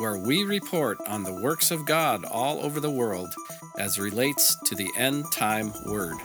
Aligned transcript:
where 0.00 0.16
we 0.16 0.44
report 0.44 0.98
on 1.06 1.24
the 1.24 1.42
works 1.42 1.70
of 1.70 1.84
God 1.84 2.24
all 2.24 2.64
over 2.64 2.80
the 2.80 2.90
world 2.90 3.34
as 3.78 4.00
relates 4.00 4.56
to 4.64 4.74
the 4.74 4.90
end 4.96 5.26
time 5.30 5.74
word. 5.84 6.16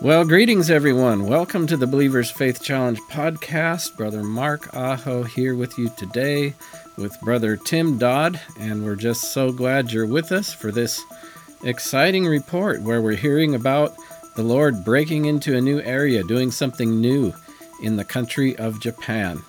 Well, 0.00 0.24
greetings, 0.24 0.70
everyone. 0.70 1.26
Welcome 1.26 1.66
to 1.66 1.76
the 1.76 1.88
Believers 1.88 2.30
Faith 2.30 2.62
Challenge 2.62 3.00
podcast. 3.10 3.96
Brother 3.96 4.22
Mark 4.22 4.72
Aho 4.72 5.24
here 5.24 5.56
with 5.56 5.76
you 5.76 5.90
today 5.98 6.54
with 6.96 7.20
Brother 7.22 7.56
Tim 7.56 7.98
Dodd, 7.98 8.40
and 8.60 8.84
we're 8.84 8.94
just 8.94 9.32
so 9.32 9.50
glad 9.50 9.90
you're 9.90 10.06
with 10.06 10.30
us 10.30 10.52
for 10.52 10.70
this 10.70 11.02
exciting 11.64 12.24
report 12.24 12.82
where 12.82 13.02
we're 13.02 13.16
hearing 13.16 13.56
about 13.56 13.96
the 14.36 14.44
Lord 14.44 14.84
breaking 14.84 15.24
into 15.24 15.56
a 15.56 15.60
new 15.60 15.80
area, 15.80 16.22
doing 16.22 16.52
something 16.52 17.00
new 17.00 17.34
in 17.82 17.96
the 17.96 18.04
country 18.04 18.56
of 18.56 18.80
Japan. 18.80 19.42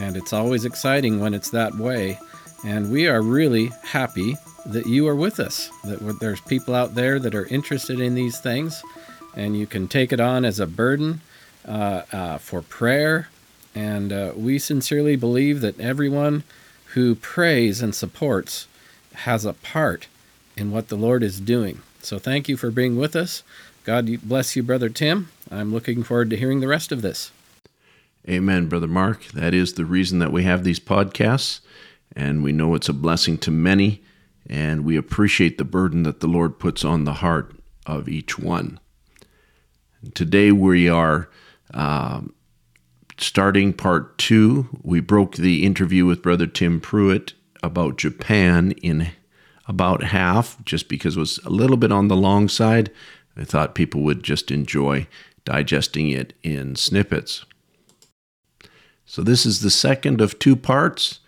And 0.00 0.16
it's 0.16 0.32
always 0.32 0.64
exciting 0.64 1.20
when 1.20 1.34
it's 1.34 1.50
that 1.50 1.74
way. 1.76 2.18
And 2.64 2.90
we 2.90 3.06
are 3.06 3.22
really 3.22 3.70
happy 3.82 4.36
that 4.66 4.86
you 4.86 5.06
are 5.06 5.14
with 5.14 5.38
us, 5.38 5.70
that 5.84 6.18
there's 6.20 6.40
people 6.40 6.74
out 6.74 6.94
there 6.94 7.18
that 7.18 7.34
are 7.34 7.46
interested 7.46 8.00
in 8.00 8.14
these 8.14 8.40
things, 8.40 8.82
and 9.36 9.56
you 9.56 9.66
can 9.66 9.88
take 9.88 10.12
it 10.12 10.20
on 10.20 10.44
as 10.44 10.58
a 10.58 10.66
burden 10.66 11.20
uh, 11.66 12.02
uh, 12.12 12.38
for 12.38 12.62
prayer. 12.62 13.28
And 13.74 14.12
uh, 14.12 14.32
we 14.36 14.58
sincerely 14.58 15.16
believe 15.16 15.60
that 15.60 15.78
everyone 15.78 16.44
who 16.94 17.14
prays 17.14 17.82
and 17.82 17.94
supports 17.94 18.66
has 19.14 19.44
a 19.44 19.52
part 19.52 20.06
in 20.56 20.70
what 20.70 20.88
the 20.88 20.96
Lord 20.96 21.22
is 21.22 21.40
doing. 21.40 21.82
So 22.00 22.18
thank 22.18 22.48
you 22.48 22.56
for 22.56 22.70
being 22.70 22.96
with 22.96 23.16
us. 23.16 23.42
God 23.84 24.08
bless 24.22 24.56
you, 24.56 24.62
Brother 24.62 24.88
Tim. 24.88 25.28
I'm 25.50 25.72
looking 25.72 26.02
forward 26.02 26.30
to 26.30 26.36
hearing 26.36 26.60
the 26.60 26.68
rest 26.68 26.92
of 26.92 27.02
this. 27.02 27.30
Amen, 28.28 28.68
Brother 28.68 28.86
Mark. 28.86 29.26
That 29.32 29.52
is 29.52 29.74
the 29.74 29.84
reason 29.84 30.18
that 30.20 30.32
we 30.32 30.44
have 30.44 30.64
these 30.64 30.80
podcasts, 30.80 31.60
and 32.16 32.42
we 32.42 32.52
know 32.52 32.74
it's 32.74 32.88
a 32.88 32.94
blessing 32.94 33.36
to 33.38 33.50
many, 33.50 34.02
and 34.48 34.82
we 34.82 34.96
appreciate 34.96 35.58
the 35.58 35.64
burden 35.64 36.04
that 36.04 36.20
the 36.20 36.26
Lord 36.26 36.58
puts 36.58 36.86
on 36.86 37.04
the 37.04 37.14
heart 37.14 37.54
of 37.84 38.08
each 38.08 38.38
one. 38.38 38.80
Today 40.14 40.52
we 40.52 40.88
are 40.88 41.28
uh, 41.74 42.22
starting 43.18 43.74
part 43.74 44.16
two. 44.16 44.68
We 44.82 45.00
broke 45.00 45.36
the 45.36 45.64
interview 45.66 46.06
with 46.06 46.22
Brother 46.22 46.46
Tim 46.46 46.80
Pruitt 46.80 47.34
about 47.62 47.98
Japan 47.98 48.72
in 48.72 49.08
about 49.66 50.02
half, 50.02 50.56
just 50.64 50.88
because 50.88 51.18
it 51.18 51.20
was 51.20 51.38
a 51.44 51.50
little 51.50 51.76
bit 51.76 51.92
on 51.92 52.08
the 52.08 52.16
long 52.16 52.48
side. 52.48 52.90
I 53.36 53.44
thought 53.44 53.74
people 53.74 54.00
would 54.02 54.22
just 54.22 54.50
enjoy 54.50 55.08
digesting 55.44 56.08
it 56.08 56.32
in 56.42 56.74
snippets. 56.74 57.44
So, 59.06 59.22
this 59.22 59.46
is 59.46 59.60
the 59.60 59.70
second 59.70 60.20
of 60.20 60.38
two 60.38 60.56
parts. 60.56 61.20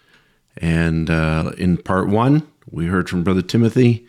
And 0.56 1.10
uh, 1.10 1.52
in 1.58 1.76
part 1.76 2.08
one, 2.08 2.46
we 2.70 2.86
heard 2.86 3.08
from 3.08 3.24
Brother 3.24 3.42
Timothy 3.42 4.06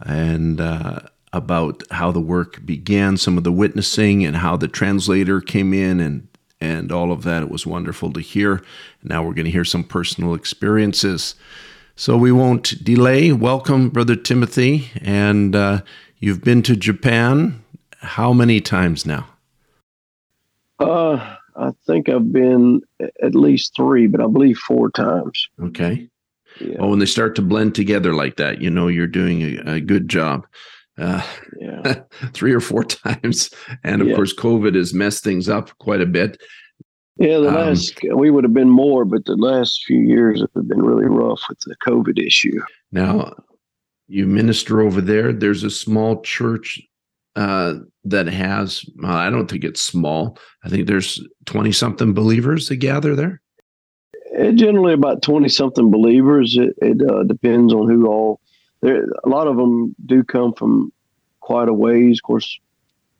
and 0.00 0.60
uh, 0.60 1.00
about 1.32 1.82
how 1.90 2.10
the 2.10 2.20
work 2.20 2.64
began, 2.64 3.16
some 3.16 3.38
of 3.38 3.44
the 3.44 3.52
witnessing, 3.52 4.24
and 4.24 4.36
how 4.36 4.56
the 4.56 4.68
translator 4.68 5.40
came 5.40 5.72
in 5.72 6.00
and 6.00 6.28
and 6.60 6.90
all 6.90 7.12
of 7.12 7.22
that. 7.22 7.42
It 7.42 7.50
was 7.50 7.66
wonderful 7.66 8.12
to 8.12 8.20
hear. 8.20 8.62
Now 9.04 9.22
we're 9.22 9.34
going 9.34 9.44
to 9.44 9.50
hear 9.50 9.64
some 9.64 9.84
personal 9.84 10.34
experiences. 10.34 11.36
So 11.94 12.16
we 12.16 12.32
won't 12.32 12.82
delay. 12.84 13.32
Welcome, 13.32 13.90
Brother 13.90 14.16
Timothy. 14.16 14.90
And 15.00 15.54
uh, 15.54 15.82
you've 16.18 16.42
been 16.42 16.62
to 16.62 16.76
Japan 16.76 17.62
how 18.00 18.32
many 18.32 18.60
times 18.60 19.06
now? 19.06 19.28
Uh, 20.80 21.36
I 21.58 21.72
think 21.86 22.08
I've 22.08 22.32
been 22.32 22.80
at 23.22 23.34
least 23.34 23.74
three, 23.74 24.06
but 24.06 24.20
I 24.20 24.26
believe 24.26 24.58
four 24.58 24.90
times. 24.90 25.48
Okay. 25.62 26.08
Yeah. 26.60 26.76
Oh, 26.78 26.90
when 26.90 26.98
they 26.98 27.06
start 27.06 27.34
to 27.36 27.42
blend 27.42 27.74
together 27.74 28.14
like 28.14 28.36
that, 28.36 28.60
you 28.60 28.70
know 28.70 28.88
you're 28.88 29.06
doing 29.06 29.42
a, 29.42 29.74
a 29.74 29.80
good 29.80 30.08
job. 30.08 30.46
Uh, 30.96 31.22
yeah. 31.60 32.00
three 32.32 32.52
or 32.52 32.60
four 32.60 32.84
times, 32.84 33.50
and 33.84 34.02
of 34.02 34.08
yeah. 34.08 34.14
course, 34.14 34.34
COVID 34.34 34.74
has 34.74 34.92
messed 34.92 35.22
things 35.22 35.48
up 35.48 35.76
quite 35.78 36.00
a 36.00 36.06
bit. 36.06 36.40
Yeah, 37.16 37.38
the 37.38 37.48
um, 37.48 37.54
last 37.54 37.98
we 38.14 38.30
would 38.30 38.44
have 38.44 38.54
been 38.54 38.70
more, 38.70 39.04
but 39.04 39.24
the 39.24 39.36
last 39.36 39.84
few 39.86 40.00
years 40.00 40.40
have 40.40 40.68
been 40.68 40.82
really 40.82 41.06
rough 41.06 41.40
with 41.48 41.58
the 41.60 41.76
COVID 41.86 42.24
issue. 42.24 42.60
Now, 42.90 43.34
you 44.08 44.26
minister 44.26 44.80
over 44.80 45.00
there. 45.00 45.32
There's 45.32 45.62
a 45.62 45.70
small 45.70 46.20
church 46.22 46.80
uh, 47.36 47.74
that 48.04 48.26
has, 48.26 48.84
well, 48.96 49.12
I 49.12 49.30
don't 49.30 49.48
think 49.48 49.64
it's 49.64 49.80
small. 49.80 50.38
I 50.64 50.68
think 50.68 50.86
there's 50.86 51.24
20 51.46 51.72
something 51.72 52.14
believers 52.14 52.68
that 52.68 52.76
gather 52.76 53.14
there. 53.14 53.40
It, 54.32 54.54
generally, 54.56 54.92
about 54.92 55.22
20 55.22 55.48
something 55.48 55.90
believers. 55.90 56.56
It, 56.56 56.74
it 56.82 57.10
uh, 57.10 57.24
depends 57.24 57.72
on 57.72 57.88
who 57.88 58.06
all. 58.06 58.40
There, 58.80 59.04
a 59.24 59.28
lot 59.28 59.48
of 59.48 59.56
them 59.56 59.94
do 60.06 60.22
come 60.22 60.54
from 60.54 60.92
quite 61.40 61.68
a 61.68 61.72
ways. 61.72 62.18
Of 62.18 62.22
course, 62.22 62.58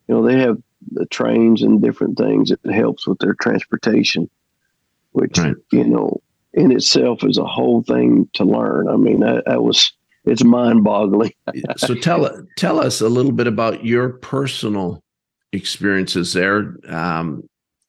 you 0.06 0.14
know 0.14 0.22
they 0.22 0.38
have 0.38 0.58
the 0.92 1.06
trains 1.06 1.62
and 1.62 1.82
different 1.82 2.18
things. 2.18 2.50
It 2.50 2.60
helps 2.70 3.06
with 3.06 3.18
their 3.18 3.34
transportation, 3.34 4.30
which 5.12 5.38
right. 5.38 5.56
you 5.72 5.84
know 5.84 6.22
in 6.52 6.72
itself 6.72 7.24
is 7.24 7.38
a 7.38 7.44
whole 7.44 7.82
thing 7.82 8.28
to 8.34 8.44
learn. 8.44 8.88
I 8.88 8.97
mean, 8.97 9.20
that, 9.20 9.44
that 9.47 9.62
was 9.62 9.92
it's 10.28 10.44
mind 10.44 10.84
boggling. 10.84 11.33
so 11.77 11.94
tell 11.94 12.47
tell 12.56 12.81
us 12.81 13.00
a 13.00 13.09
little 13.09 13.33
bit 13.33 13.47
about 13.47 13.84
your 13.84 14.11
personal 14.11 15.03
experiences 15.53 16.33
there. 16.33 16.77
Um, 16.89 17.49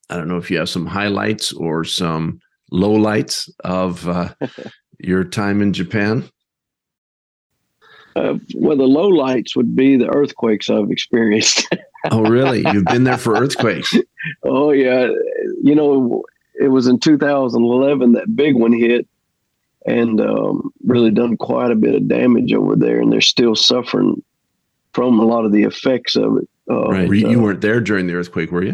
I 0.10 0.18
don't 0.18 0.28
know 0.28 0.38
if 0.38 0.50
you 0.50 0.58
have 0.58 0.70
some 0.70 0.86
highlights 0.86 1.54
or 1.54 1.84
some 1.84 2.40
lowlights 2.72 3.50
of 3.64 4.08
uh, 4.08 4.34
your 5.00 5.24
time 5.24 5.62
in 5.62 5.74
Japan. 5.74 6.30
Uh, 8.16 8.36
well, 8.56 8.76
the 8.76 8.84
lowlights 8.84 9.56
would 9.56 9.76
be 9.76 9.96
the 9.96 10.10
earthquakes 10.10 10.70
I've 10.70 10.92
experienced. 10.92 11.68
oh, 12.12 12.24
really? 12.24 12.64
You've 12.72 12.86
been 12.86 13.04
there 13.04 13.18
for 13.18 13.36
earthquakes? 13.36 13.96
oh, 14.44 14.72
yeah. 14.72 15.10
You 15.62 15.76
know, 15.76 16.24
it 16.60 16.70
was 16.70 16.88
in 16.88 17.00
2011 17.00 18.14
that 18.14 18.36
big 18.36 18.56
one 18.56 18.74
hit, 18.74 19.08
and 19.86 20.20
um, 20.22 20.72
really 20.86 21.12
done 21.12 21.38
quite 21.38 21.72
a 21.72 21.76
bit 21.76 21.96
of 21.96 22.08
damage 22.08 22.54
over 22.54 22.76
there, 22.76 23.00
and 23.00 23.12
they're 23.12 23.22
still 23.22 23.56
suffering 23.56 24.22
from 24.94 25.20
a 25.20 25.26
lot 25.26 25.46
of 25.46 25.52
the 25.52 25.64
effects 25.64 26.16
of 26.16 26.38
it. 26.38 26.50
Uh, 26.70 26.90
right, 26.90 27.10
you 27.10 27.40
uh, 27.40 27.44
weren't 27.44 27.62
there 27.62 27.82
during 27.82 28.08
the 28.08 28.14
earthquake, 28.14 28.52
were 28.52 28.64
you? 28.64 28.74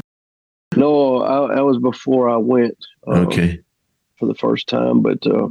No, 0.76 1.22
I, 1.22 1.58
I 1.58 1.62
was 1.62 1.78
before 1.78 2.30
I 2.30 2.38
went. 2.38 2.78
Uh, 3.08 3.22
okay. 3.22 3.62
For 4.18 4.28
the 4.28 4.36
first 4.36 4.70
time, 4.70 5.02
but 5.02 5.28
uh, 5.28 5.48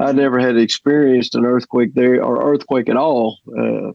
I 0.00 0.12
never 0.12 0.38
had 0.38 0.56
experienced 0.56 1.34
an 1.34 1.44
earthquake 1.44 1.92
there 1.92 2.24
or 2.24 2.42
earthquake 2.42 2.88
at 2.88 2.96
all, 2.96 3.38
uh, 3.58 3.92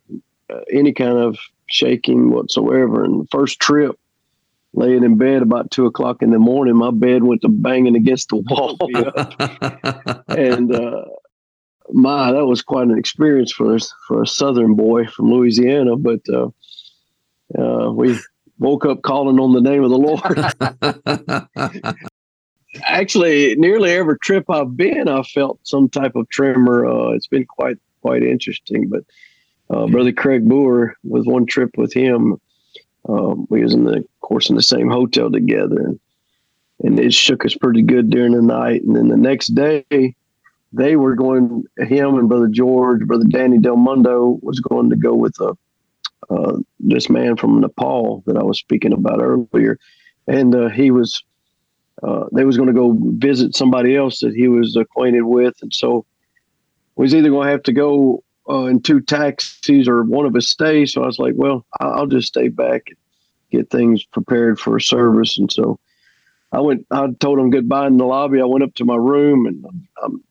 any 0.72 0.94
kind 0.94 1.18
of 1.18 1.40
shaking 1.66 2.30
whatsoever. 2.30 3.04
And 3.04 3.22
the 3.22 3.28
first 3.32 3.60
trip, 3.60 3.98
laying 4.74 5.04
in 5.04 5.18
bed 5.18 5.42
about 5.42 5.72
two 5.72 5.86
o'clock 5.86 6.22
in 6.22 6.32
the 6.32 6.40
morning, 6.40 6.76
my 6.76 6.92
bed 6.92 7.24
went 7.24 7.42
to 7.42 7.50
banging 7.50 7.96
against 7.96 8.30
the 8.30 8.38
wall. 8.38 8.78
and 10.28 10.74
uh, 10.74 11.06
my, 11.92 12.32
that 12.32 12.46
was 12.46 12.62
quite 12.62 12.88
an 12.88 12.98
experience 12.98 13.52
for 13.52 13.76
us, 13.76 13.94
for 14.08 14.24
a 14.24 14.28
Southern 14.28 14.76
boy 14.76 15.06
from 15.06 15.32
Louisiana. 15.32 15.96
But 15.96 16.22
uh, 16.30 16.50
uh, 17.58 17.92
we 17.92 18.20
woke 18.58 18.86
up 18.86 19.04
calling 19.04 19.40
on 19.40 19.54
the 19.54 19.62
name 19.62 19.84
of 19.84 19.90
the 19.90 19.98
Lord. 19.98 20.40
Actually, 22.84 23.56
nearly 23.56 23.92
every 23.92 24.18
trip 24.20 24.50
I've 24.50 24.76
been, 24.76 25.08
I 25.08 25.22
felt 25.22 25.60
some 25.62 25.90
type 25.90 26.16
of 26.16 26.28
tremor. 26.30 26.88
Uh, 26.88 27.10
it's 27.10 27.28
been 27.28 27.46
quite 27.46 27.78
quite 28.02 28.24
interesting. 28.24 28.90
But 28.90 29.04
uh, 29.70 29.86
Brother 29.88 30.12
Craig 30.12 30.50
Boer 30.50 30.96
was 31.04 31.28
one 31.28 31.46
trip 31.46 31.78
with 31.78 31.94
him 31.94 32.42
um, 33.08 33.48
we 33.50 33.64
was 33.64 33.74
in 33.74 33.84
the 33.84 34.06
course 34.22 34.50
in 34.50 34.56
the 34.56 34.64
same 34.64 34.90
hotel 34.90 35.32
together, 35.32 35.80
and, 35.80 36.00
and 36.84 37.00
it 37.00 37.14
shook 37.14 37.46
us 37.46 37.56
pretty 37.56 37.82
good 37.82 38.10
during 38.10 38.34
the 38.34 38.42
night. 38.42 38.84
And 38.84 38.96
then 38.96 39.08
the 39.08 39.18
next 39.18 39.48
day, 39.48 40.16
they 40.72 40.96
were 40.96 41.16
going. 41.16 41.66
Him 41.78 42.16
and 42.16 42.30
Brother 42.30 42.48
George, 42.48 43.06
Brother 43.06 43.26
Danny 43.30 43.60
Del 43.60 43.78
Mundo 43.78 44.40
was 44.42 44.60
going 44.60 44.90
to 44.90 44.96
go 44.96 45.14
with 45.14 45.36
a 45.40 45.50
uh, 45.50 45.54
uh, 46.30 46.58
this 46.80 47.10
man 47.10 47.36
from 47.36 47.60
Nepal 47.60 48.24
that 48.26 48.38
I 48.38 48.44
was 48.44 48.58
speaking 48.58 48.94
about 48.94 49.22
earlier, 49.22 49.78
and 50.28 50.56
uh, 50.56 50.70
he 50.70 50.90
was 50.90 51.22
uh, 52.02 52.26
they 52.32 52.46
was 52.46 52.58
going 52.58 52.68
to 52.68 52.74
go 52.74 52.98
visit 53.18 53.56
somebody 53.56 53.96
else 53.96 54.20
that 54.20 54.34
he 54.34 54.48
was 54.48 54.76
acquainted 54.76 55.24
with, 55.24 55.56
and 55.62 55.74
so 55.74 56.06
we 56.96 57.04
was 57.04 57.14
either 57.14 57.30
going 57.30 57.48
to 57.48 57.52
have 57.52 57.64
to 57.64 57.74
go 57.74 58.24
uh, 58.48 58.74
two 58.84 59.02
taxis 59.02 59.88
or 59.88 60.04
one 60.04 60.26
of 60.26 60.36
us 60.36 60.48
stay. 60.48 60.86
So 60.86 61.04
I 61.04 61.06
was 61.06 61.20
like, 61.20 61.34
well, 61.36 61.66
I'll 61.80 62.08
just 62.08 62.28
stay 62.28 62.50
back 62.50 62.84
and 62.88 62.98
get 63.52 63.70
things 63.70 64.04
prepared 64.04 64.60
for 64.60 64.78
a 64.78 64.82
service. 64.82 65.38
And 65.38 65.52
so 65.52 65.80
I 66.52 66.60
went. 66.60 66.86
I 66.92 67.08
told 67.20 67.40
him 67.40 67.50
goodbye 67.50 67.88
in 67.88 67.98
the 67.98 68.06
lobby. 68.06 68.42
I 68.42 68.46
went 68.46 68.64
up 68.64 68.76
to 68.76 68.86
my 68.86 68.96
room 68.96 69.46
and 69.48 69.66
I'm 70.04 70.24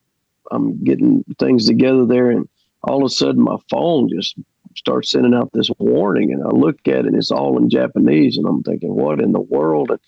I'm 0.50 0.84
getting 0.84 1.24
things 1.38 1.66
together 1.66 2.06
there, 2.06 2.30
and 2.30 2.48
all 2.82 2.98
of 2.98 3.06
a 3.06 3.08
sudden 3.08 3.42
my 3.42 3.56
phone 3.70 4.08
just 4.08 4.36
starts 4.76 5.10
sending 5.10 5.34
out 5.34 5.50
this 5.52 5.70
warning, 5.78 6.32
and 6.32 6.42
I 6.42 6.50
look 6.50 6.86
at 6.86 7.00
it, 7.00 7.06
and 7.06 7.16
it's 7.16 7.30
all 7.30 7.58
in 7.58 7.70
Japanese, 7.70 8.36
and 8.36 8.46
I'm 8.46 8.62
thinking, 8.62 8.94
what 8.94 9.20
in 9.20 9.32
the 9.32 9.40
world? 9.40 9.90
And, 9.90 10.00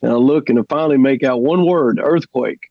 and 0.00 0.12
I 0.12 0.16
look 0.16 0.48
and 0.48 0.58
I 0.58 0.62
finally 0.68 0.98
make 0.98 1.22
out 1.22 1.42
one 1.42 1.66
word, 1.66 2.00
earthquake. 2.02 2.70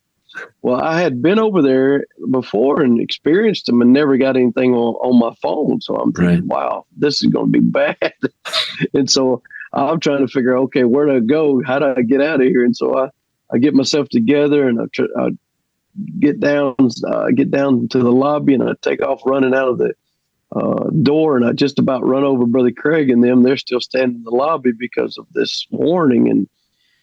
Well, 0.62 0.80
I 0.80 1.01
had 1.01 1.22
been 1.22 1.39
over 1.39 1.62
there 1.62 2.06
before 2.30 2.81
and 2.81 3.00
experienced 3.00 3.66
them 3.66 3.81
and 3.81 3.92
never 3.92 4.18
got 4.18 4.38
anything 4.38 4.74
on, 4.74 4.94
on 4.95 5.19
my 5.19 5.36
phone. 5.42 5.81
So 5.81 5.95
I'm 5.95 6.13
thinking, 6.13 6.48
right. 6.48 6.63
wow, 6.63 6.86
this 6.95 7.24
is 7.24 7.30
going 7.30 7.51
to 7.51 7.60
be 7.60 7.66
bad. 7.66 8.13
and 8.94 9.10
so 9.10 9.42
I'm 9.74 10.00
trying 10.00 10.25
to 10.25 10.31
figure 10.31 10.57
out, 10.57 10.63
okay, 10.63 10.83
where 10.83 11.06
do 11.06 11.16
I 11.16 11.19
go? 11.19 11.62
How 11.63 11.80
do 11.80 11.94
I 11.98 12.01
get 12.01 12.22
out 12.22 12.42
of 12.42 12.48
here? 12.48 12.63
And 12.63 12.75
so 12.75 12.98
I, 12.98 13.10
I 13.54 13.57
get 13.57 13.74
myself 13.74 14.10
together 14.10 14.68
and 14.68 14.80
I, 14.81 14.86
tr- 14.94 15.19
I 15.19 15.30
get 16.19 16.39
down, 16.39 16.75
uh, 17.07 17.28
get 17.36 17.51
down 17.51 17.88
to 17.89 18.00
the 18.00 18.12
lobby 18.12 18.54
and 18.54 18.63
I 18.63 18.74
take 18.81 19.01
off 19.01 19.22
running 19.25 19.54
out 19.54 19.69
of 19.69 19.78
the 19.78 19.94
uh, 20.54 20.89
door 21.01 21.38
and 21.38 21.45
I 21.45 21.54
just 21.54 21.80
about 21.80 22.06
run 22.06 22.24
over 22.24 22.45
Brother 22.45 22.72
Craig 22.72 23.10
and 23.10 23.24
them. 23.24 23.44
They're 23.44 23.57
still 23.57 23.81
standing 23.81 24.18
in 24.18 24.24
the 24.24 24.31
lobby 24.31 24.72
because 24.78 25.18
of 25.18 25.25
this 25.33 25.66
warning. 25.72 26.30
And 26.30 26.48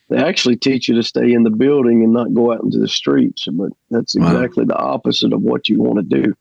they 0.09 0.17
actually 0.17 0.57
teach 0.57 0.89
you 0.89 0.95
to 0.95 1.03
stay 1.03 1.33
in 1.33 1.43
the 1.43 1.51
building 1.51 2.03
and 2.03 2.13
not 2.13 2.33
go 2.35 2.53
out 2.53 2.63
into 2.63 2.79
the 2.79 2.89
streets. 2.89 3.47
But 3.51 3.73
that's 3.91 4.15
exactly 4.15 4.65
wow. 4.65 4.75
the 4.75 4.79
opposite 4.79 5.33
of 5.33 5.43
what 5.43 5.69
you 5.69 5.81
want 5.83 5.99
to 5.99 6.23
do. 6.23 6.35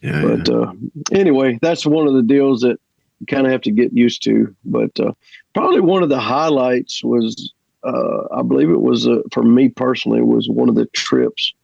Yeah, 0.00 0.22
but 0.22 0.48
yeah. 0.48 0.56
Uh, 0.56 0.72
anyway, 1.12 1.58
that's 1.62 1.86
one 1.86 2.08
of 2.08 2.14
the 2.14 2.22
deals 2.22 2.62
that 2.62 2.80
you 3.20 3.26
kind 3.26 3.46
of 3.46 3.52
have 3.52 3.62
to 3.62 3.70
get 3.70 3.92
used 3.92 4.22
to. 4.24 4.54
But 4.64 4.98
uh, 4.98 5.12
probably 5.54 5.80
one 5.80 6.02
of 6.02 6.08
the 6.08 6.18
highlights 6.18 7.04
was, 7.04 7.52
uh, 7.84 8.22
I 8.36 8.42
believe 8.42 8.70
it 8.70 8.80
was 8.80 9.06
uh, 9.06 9.22
for 9.32 9.44
me 9.44 9.68
personally, 9.68 10.22
was 10.22 10.48
one 10.48 10.68
of 10.68 10.74
the 10.74 10.86
trips, 10.86 11.54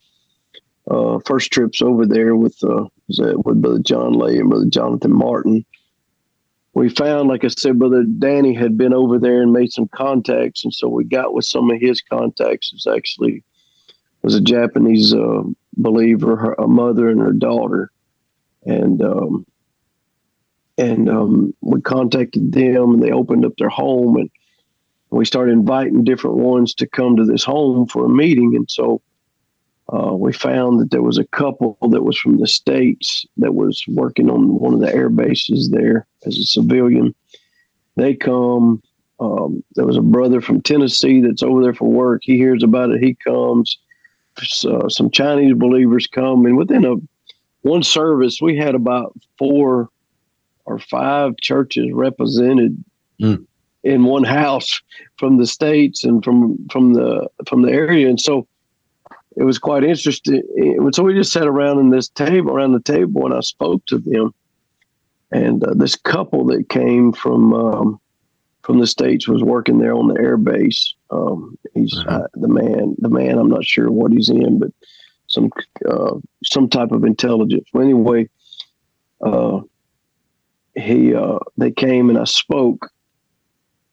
uh, 0.88 1.18
first 1.26 1.50
trips 1.50 1.82
over 1.82 2.06
there 2.06 2.36
with 2.36 2.62
uh, 2.62 2.84
with 3.08 3.60
Brother 3.60 3.80
John 3.80 4.12
Lay 4.12 4.38
and 4.38 4.48
Brother 4.48 4.66
Jonathan 4.70 5.12
Martin 5.12 5.64
we 6.78 6.88
found, 6.88 7.28
like 7.28 7.44
I 7.44 7.48
said, 7.48 7.76
Brother 7.76 8.04
Danny 8.04 8.54
had 8.54 8.78
been 8.78 8.94
over 8.94 9.18
there 9.18 9.42
and 9.42 9.52
made 9.52 9.72
some 9.72 9.88
contacts, 9.88 10.62
and 10.62 10.72
so 10.72 10.86
we 10.86 11.02
got 11.02 11.34
with 11.34 11.44
some 11.44 11.68
of 11.72 11.80
his 11.80 12.00
contacts. 12.00 12.70
It's 12.72 12.86
actually 12.86 13.42
was 14.22 14.36
a 14.36 14.40
Japanese 14.40 15.12
uh, 15.12 15.42
believer, 15.76 16.36
her, 16.36 16.54
a 16.54 16.68
mother 16.68 17.08
and 17.08 17.20
her 17.20 17.32
daughter, 17.32 17.90
and 18.64 19.02
um, 19.02 19.44
and 20.76 21.10
um, 21.10 21.52
we 21.62 21.80
contacted 21.80 22.52
them, 22.52 22.94
and 22.94 23.02
they 23.02 23.10
opened 23.10 23.44
up 23.44 23.56
their 23.58 23.68
home, 23.68 24.16
and 24.16 24.30
we 25.10 25.24
started 25.24 25.52
inviting 25.52 26.04
different 26.04 26.36
ones 26.36 26.74
to 26.74 26.86
come 26.86 27.16
to 27.16 27.24
this 27.24 27.42
home 27.42 27.88
for 27.88 28.04
a 28.04 28.08
meeting, 28.08 28.54
and 28.54 28.70
so 28.70 29.02
uh, 29.92 30.14
we 30.14 30.32
found 30.32 30.80
that 30.80 30.90
there 30.90 31.02
was 31.02 31.18
a 31.18 31.24
couple 31.24 31.78
that 31.90 32.02
was 32.02 32.18
from 32.18 32.38
the 32.38 32.46
states 32.46 33.24
that 33.38 33.54
was 33.54 33.82
working 33.88 34.28
on 34.28 34.58
one 34.58 34.74
of 34.74 34.80
the 34.80 34.94
air 34.94 35.08
bases 35.08 35.70
there 35.70 36.06
as 36.26 36.36
a 36.36 36.44
civilian. 36.44 37.14
They 37.96 38.14
come. 38.14 38.82
Um, 39.20 39.64
there 39.74 39.86
was 39.86 39.96
a 39.96 40.02
brother 40.02 40.40
from 40.40 40.60
Tennessee 40.60 41.20
that's 41.20 41.42
over 41.42 41.62
there 41.62 41.74
for 41.74 41.88
work. 41.88 42.20
He 42.22 42.36
hears 42.36 42.62
about 42.62 42.90
it. 42.90 43.02
He 43.02 43.14
comes. 43.14 43.78
Uh, 44.64 44.88
some 44.88 45.10
Chinese 45.10 45.54
believers 45.54 46.06
come, 46.06 46.46
and 46.46 46.56
within 46.56 46.84
a 46.84 46.94
one 47.62 47.82
service, 47.82 48.40
we 48.40 48.56
had 48.56 48.76
about 48.76 49.12
four 49.36 49.88
or 50.64 50.78
five 50.78 51.36
churches 51.38 51.90
represented 51.92 52.84
mm. 53.20 53.44
in 53.82 54.04
one 54.04 54.22
house 54.22 54.80
from 55.16 55.38
the 55.38 55.46
states 55.46 56.04
and 56.04 56.22
from 56.22 56.68
from 56.70 56.92
the 56.92 57.28
from 57.48 57.62
the 57.62 57.72
area, 57.72 58.08
and 58.08 58.20
so 58.20 58.46
it 59.38 59.44
was 59.44 59.58
quite 59.58 59.84
interesting. 59.84 60.42
So 60.92 61.04
we 61.04 61.14
just 61.14 61.32
sat 61.32 61.46
around 61.46 61.78
in 61.78 61.90
this 61.90 62.08
table, 62.08 62.50
around 62.50 62.72
the 62.72 62.80
table, 62.80 63.24
and 63.24 63.32
I 63.32 63.40
spoke 63.40 63.86
to 63.86 63.98
them. 63.98 64.34
And 65.30 65.62
uh, 65.62 65.74
this 65.74 65.94
couple 65.94 66.46
that 66.46 66.68
came 66.68 67.12
from 67.12 67.54
um, 67.54 68.00
from 68.62 68.80
the 68.80 68.86
states 68.86 69.28
was 69.28 69.42
working 69.42 69.78
there 69.78 69.94
on 69.94 70.08
the 70.08 70.20
air 70.20 70.36
base. 70.36 70.94
Um, 71.10 71.56
he's 71.72 71.96
uh-huh. 71.96 72.22
uh, 72.24 72.26
the 72.34 72.48
man. 72.48 72.96
The 72.98 73.10
man. 73.10 73.38
I'm 73.38 73.48
not 73.48 73.64
sure 73.64 73.90
what 73.90 74.10
he's 74.10 74.28
in, 74.28 74.58
but 74.58 74.70
some 75.28 75.52
uh, 75.88 76.16
some 76.44 76.68
type 76.68 76.90
of 76.90 77.04
intelligence. 77.04 77.68
Well, 77.72 77.84
anyway, 77.84 78.28
uh, 79.20 79.60
he 80.74 81.14
uh, 81.14 81.38
they 81.56 81.70
came 81.70 82.10
and 82.10 82.18
I 82.18 82.24
spoke, 82.24 82.90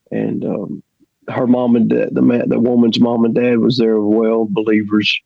and 0.09 0.43
um, 0.43 0.83
her 1.27 1.45
mom 1.45 1.75
and 1.75 1.87
dad, 1.87 2.09
the 2.13 2.23
man, 2.23 2.49
the 2.49 2.59
woman's 2.59 2.99
mom 2.99 3.25
and 3.25 3.35
dad 3.35 3.59
was 3.59 3.77
there 3.77 3.95
as 3.95 4.03
well, 4.03 4.45
believers 4.45 5.21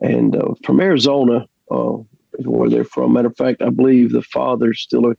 and 0.00 0.36
uh, 0.36 0.54
from 0.64 0.80
Arizona, 0.80 1.46
uh, 1.70 1.96
where 2.44 2.70
they're 2.70 2.84
from. 2.84 3.12
Matter 3.12 3.28
of 3.28 3.36
fact, 3.36 3.62
I 3.62 3.70
believe 3.70 4.12
the 4.12 4.22
father's 4.22 4.80
still 4.80 5.10
a, 5.10 5.14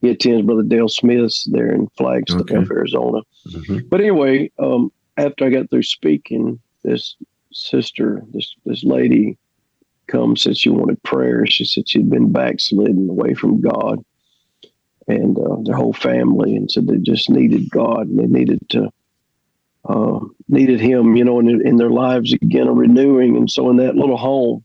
he 0.00 0.10
attends 0.10 0.44
Brother 0.44 0.62
Dale 0.62 0.88
Smith's 0.88 1.44
there 1.50 1.72
in 1.72 1.88
Flagstaff, 1.96 2.42
okay. 2.42 2.56
Arizona. 2.56 3.20
Mm-hmm. 3.48 3.88
But 3.88 4.00
anyway, 4.00 4.50
um, 4.58 4.92
after 5.16 5.44
I 5.44 5.50
got 5.50 5.70
through 5.70 5.82
speaking, 5.82 6.60
this 6.82 7.16
sister, 7.52 8.22
this 8.32 8.54
this 8.66 8.84
lady, 8.84 9.38
come 10.06 10.36
said 10.36 10.56
she 10.56 10.68
wanted 10.68 11.02
prayer. 11.02 11.46
She 11.46 11.64
said 11.64 11.88
she'd 11.88 12.10
been 12.10 12.32
backslidden 12.32 13.08
away 13.08 13.34
from 13.34 13.60
God 13.60 14.04
and 15.06 15.38
uh, 15.38 15.56
their 15.64 15.76
whole 15.76 15.92
family, 15.92 16.56
and 16.56 16.70
said 16.70 16.86
they 16.86 16.98
just 16.98 17.30
needed 17.30 17.70
God 17.70 18.08
and 18.08 18.18
they 18.18 18.26
needed 18.26 18.60
to 18.70 18.90
uh, 19.86 20.20
needed 20.48 20.80
him, 20.80 21.16
you 21.16 21.24
know, 21.24 21.40
in, 21.40 21.66
in 21.66 21.76
their 21.76 21.90
lives 21.90 22.32
again, 22.32 22.68
a 22.68 22.72
renewing. 22.72 23.36
And 23.36 23.50
so 23.50 23.70
in 23.70 23.76
that 23.76 23.96
little 23.96 24.16
home, 24.16 24.64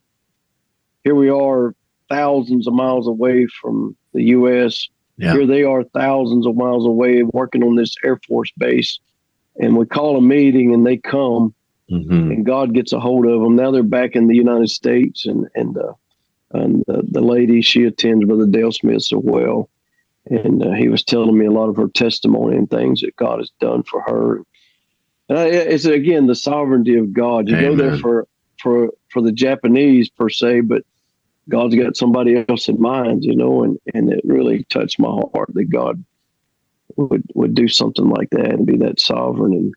here 1.04 1.16
we 1.16 1.30
are 1.30 1.76
thousands 2.10 2.68
of 2.68 2.74
miles 2.74 3.08
away 3.08 3.48
from 3.62 3.96
the 4.14 4.24
U.S. 4.24 4.88
Yeah. 5.18 5.34
Here 5.34 5.46
they 5.46 5.64
are 5.64 5.84
thousands 5.84 6.48
of 6.48 6.56
miles 6.56 6.86
away 6.86 7.24
working 7.24 7.64
on 7.64 7.76
this 7.76 7.96
Air 8.04 8.20
Force 8.28 8.52
base. 8.58 9.00
And 9.60 9.76
we 9.76 9.86
call 9.86 10.18
a 10.18 10.22
meeting 10.22 10.74
and 10.74 10.86
they 10.86 10.98
come 10.98 11.54
mm-hmm. 11.92 12.32
and 12.32 12.46
God 12.46 12.74
gets 12.74 12.94
a 12.94 13.00
hold 13.00 13.26
of 13.26 13.42
them. 13.42 13.56
Now 13.56 13.72
they're 13.72 13.84
back 13.84 14.16
in 14.16 14.28
the 14.28 14.36
United 14.36 14.70
States 14.70 15.26
and, 15.26 15.48
and, 15.56 15.78
uh, 15.78 15.94
and 16.52 16.84
the, 16.88 17.04
the 17.12 17.22
lady, 17.22 17.62
she 17.62 17.84
attends 17.84 18.26
Brother 18.26 18.48
Dale 18.48 18.72
Smith 18.72 18.96
as 18.96 19.12
well. 19.14 19.70
And 20.26 20.64
uh, 20.64 20.72
he 20.72 20.88
was 20.88 21.04
telling 21.04 21.38
me 21.38 21.46
a 21.46 21.52
lot 21.52 21.70
of 21.70 21.76
her 21.76 21.90
testimony 21.90 22.56
and 22.56 22.70
things 22.70 23.02
that 23.02 23.16
God 23.16 23.40
has 23.40 23.52
done 23.60 23.84
for 23.84 24.02
her 24.02 24.44
and 25.30 25.38
it's 25.38 25.86
again 25.86 26.28
the 26.28 26.36
sovereignty 26.36 26.98
of 26.98 27.14
God. 27.14 27.48
You 27.48 27.56
Amen. 27.56 27.70
go 27.72 27.76
there 27.76 27.98
for 27.98 28.28
for 28.60 28.90
for 29.10 29.22
the 29.22 29.32
Japanese 29.32 30.10
per 30.10 30.30
se, 30.30 30.62
but 30.62 30.84
God's 31.48 31.76
got 31.76 31.98
somebody 31.98 32.46
else 32.48 32.68
in 32.68 32.80
mind, 32.82 33.24
you 33.24 33.36
know, 33.36 33.64
and 33.64 33.78
and 33.94 34.12
it 34.12 34.22
really 34.24 34.66
touched 34.66 35.00
my 35.00 35.10
heart 35.34 35.54
that 35.54 35.70
God 35.70 36.04
would 36.96 37.24
would 37.34 37.54
do 37.54 37.68
something 37.68 38.10
like 38.10 38.30
that 38.32 38.52
and 38.52 38.66
be 38.66 38.78
that 38.78 39.00
sovereign 39.00 39.54
and 39.54 39.74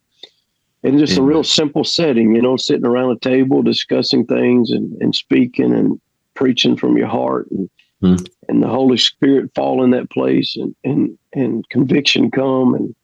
and 0.83 0.99
just 0.99 1.17
Amen. 1.17 1.23
a 1.23 1.27
real 1.27 1.43
simple 1.43 1.83
setting, 1.83 2.35
you 2.35 2.41
know, 2.41 2.57
sitting 2.57 2.85
around 2.85 3.11
a 3.11 3.19
table 3.19 3.61
discussing 3.61 4.25
things 4.25 4.69
and, 4.71 5.01
and 5.01 5.15
speaking 5.15 5.73
and 5.73 5.99
preaching 6.33 6.75
from 6.75 6.97
your 6.97 7.07
heart 7.07 7.49
and 7.51 7.69
hmm. 8.01 8.15
and 8.49 8.61
the 8.61 8.67
Holy 8.67 8.97
Spirit 8.97 9.51
fall 9.55 9.83
in 9.83 9.91
that 9.91 10.09
place 10.09 10.55
and 10.55 10.75
and 10.83 11.17
and 11.33 11.67
conviction 11.69 12.31
come 12.31 12.73
and 12.73 12.95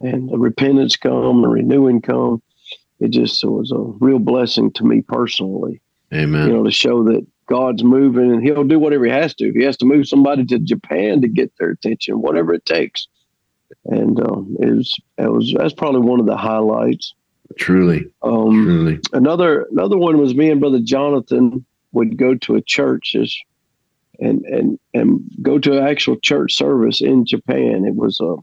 and 0.00 0.28
the 0.28 0.38
repentance 0.38 0.96
come, 0.96 1.42
the 1.42 1.48
renewing 1.48 2.00
come. 2.00 2.42
It 3.00 3.10
just 3.10 3.44
was 3.44 3.70
a 3.72 3.78
real 3.78 4.18
blessing 4.18 4.72
to 4.72 4.84
me 4.84 5.02
personally. 5.02 5.80
Amen. 6.12 6.48
You 6.48 6.54
know, 6.54 6.64
to 6.64 6.70
show 6.70 7.04
that 7.04 7.26
God's 7.46 7.84
moving 7.84 8.32
and 8.32 8.42
He'll 8.42 8.64
do 8.64 8.78
whatever 8.78 9.04
He 9.04 9.10
has 9.10 9.34
to. 9.36 9.48
If 9.48 9.54
He 9.54 9.64
has 9.64 9.76
to 9.78 9.86
move 9.86 10.08
somebody 10.08 10.44
to 10.46 10.58
Japan 10.58 11.20
to 11.22 11.28
get 11.28 11.52
their 11.58 11.70
attention, 11.70 12.20
whatever 12.20 12.54
it 12.54 12.64
takes. 12.64 13.06
And 13.84 14.18
um, 14.20 14.56
it 14.60 14.70
was, 14.70 14.96
it 15.18 15.32
was 15.32 15.54
that's 15.56 15.74
probably 15.74 16.00
one 16.00 16.20
of 16.20 16.26
the 16.26 16.36
highlights. 16.36 17.14
Truly, 17.56 18.06
um, 18.22 18.64
truly. 18.64 19.00
Another 19.12 19.66
another 19.70 19.96
one 19.96 20.18
was 20.18 20.34
me 20.34 20.50
and 20.50 20.60
Brother 20.60 20.80
Jonathan 20.82 21.64
would 21.92 22.16
go 22.16 22.34
to 22.34 22.56
a 22.56 22.62
church 22.62 23.14
and 23.14 24.44
and 24.44 24.78
and 24.94 25.20
go 25.42 25.58
to 25.58 25.78
an 25.78 25.86
actual 25.86 26.16
church 26.16 26.54
service 26.54 27.00
in 27.00 27.24
Japan. 27.24 27.84
It 27.86 27.94
was 27.94 28.20
a 28.20 28.36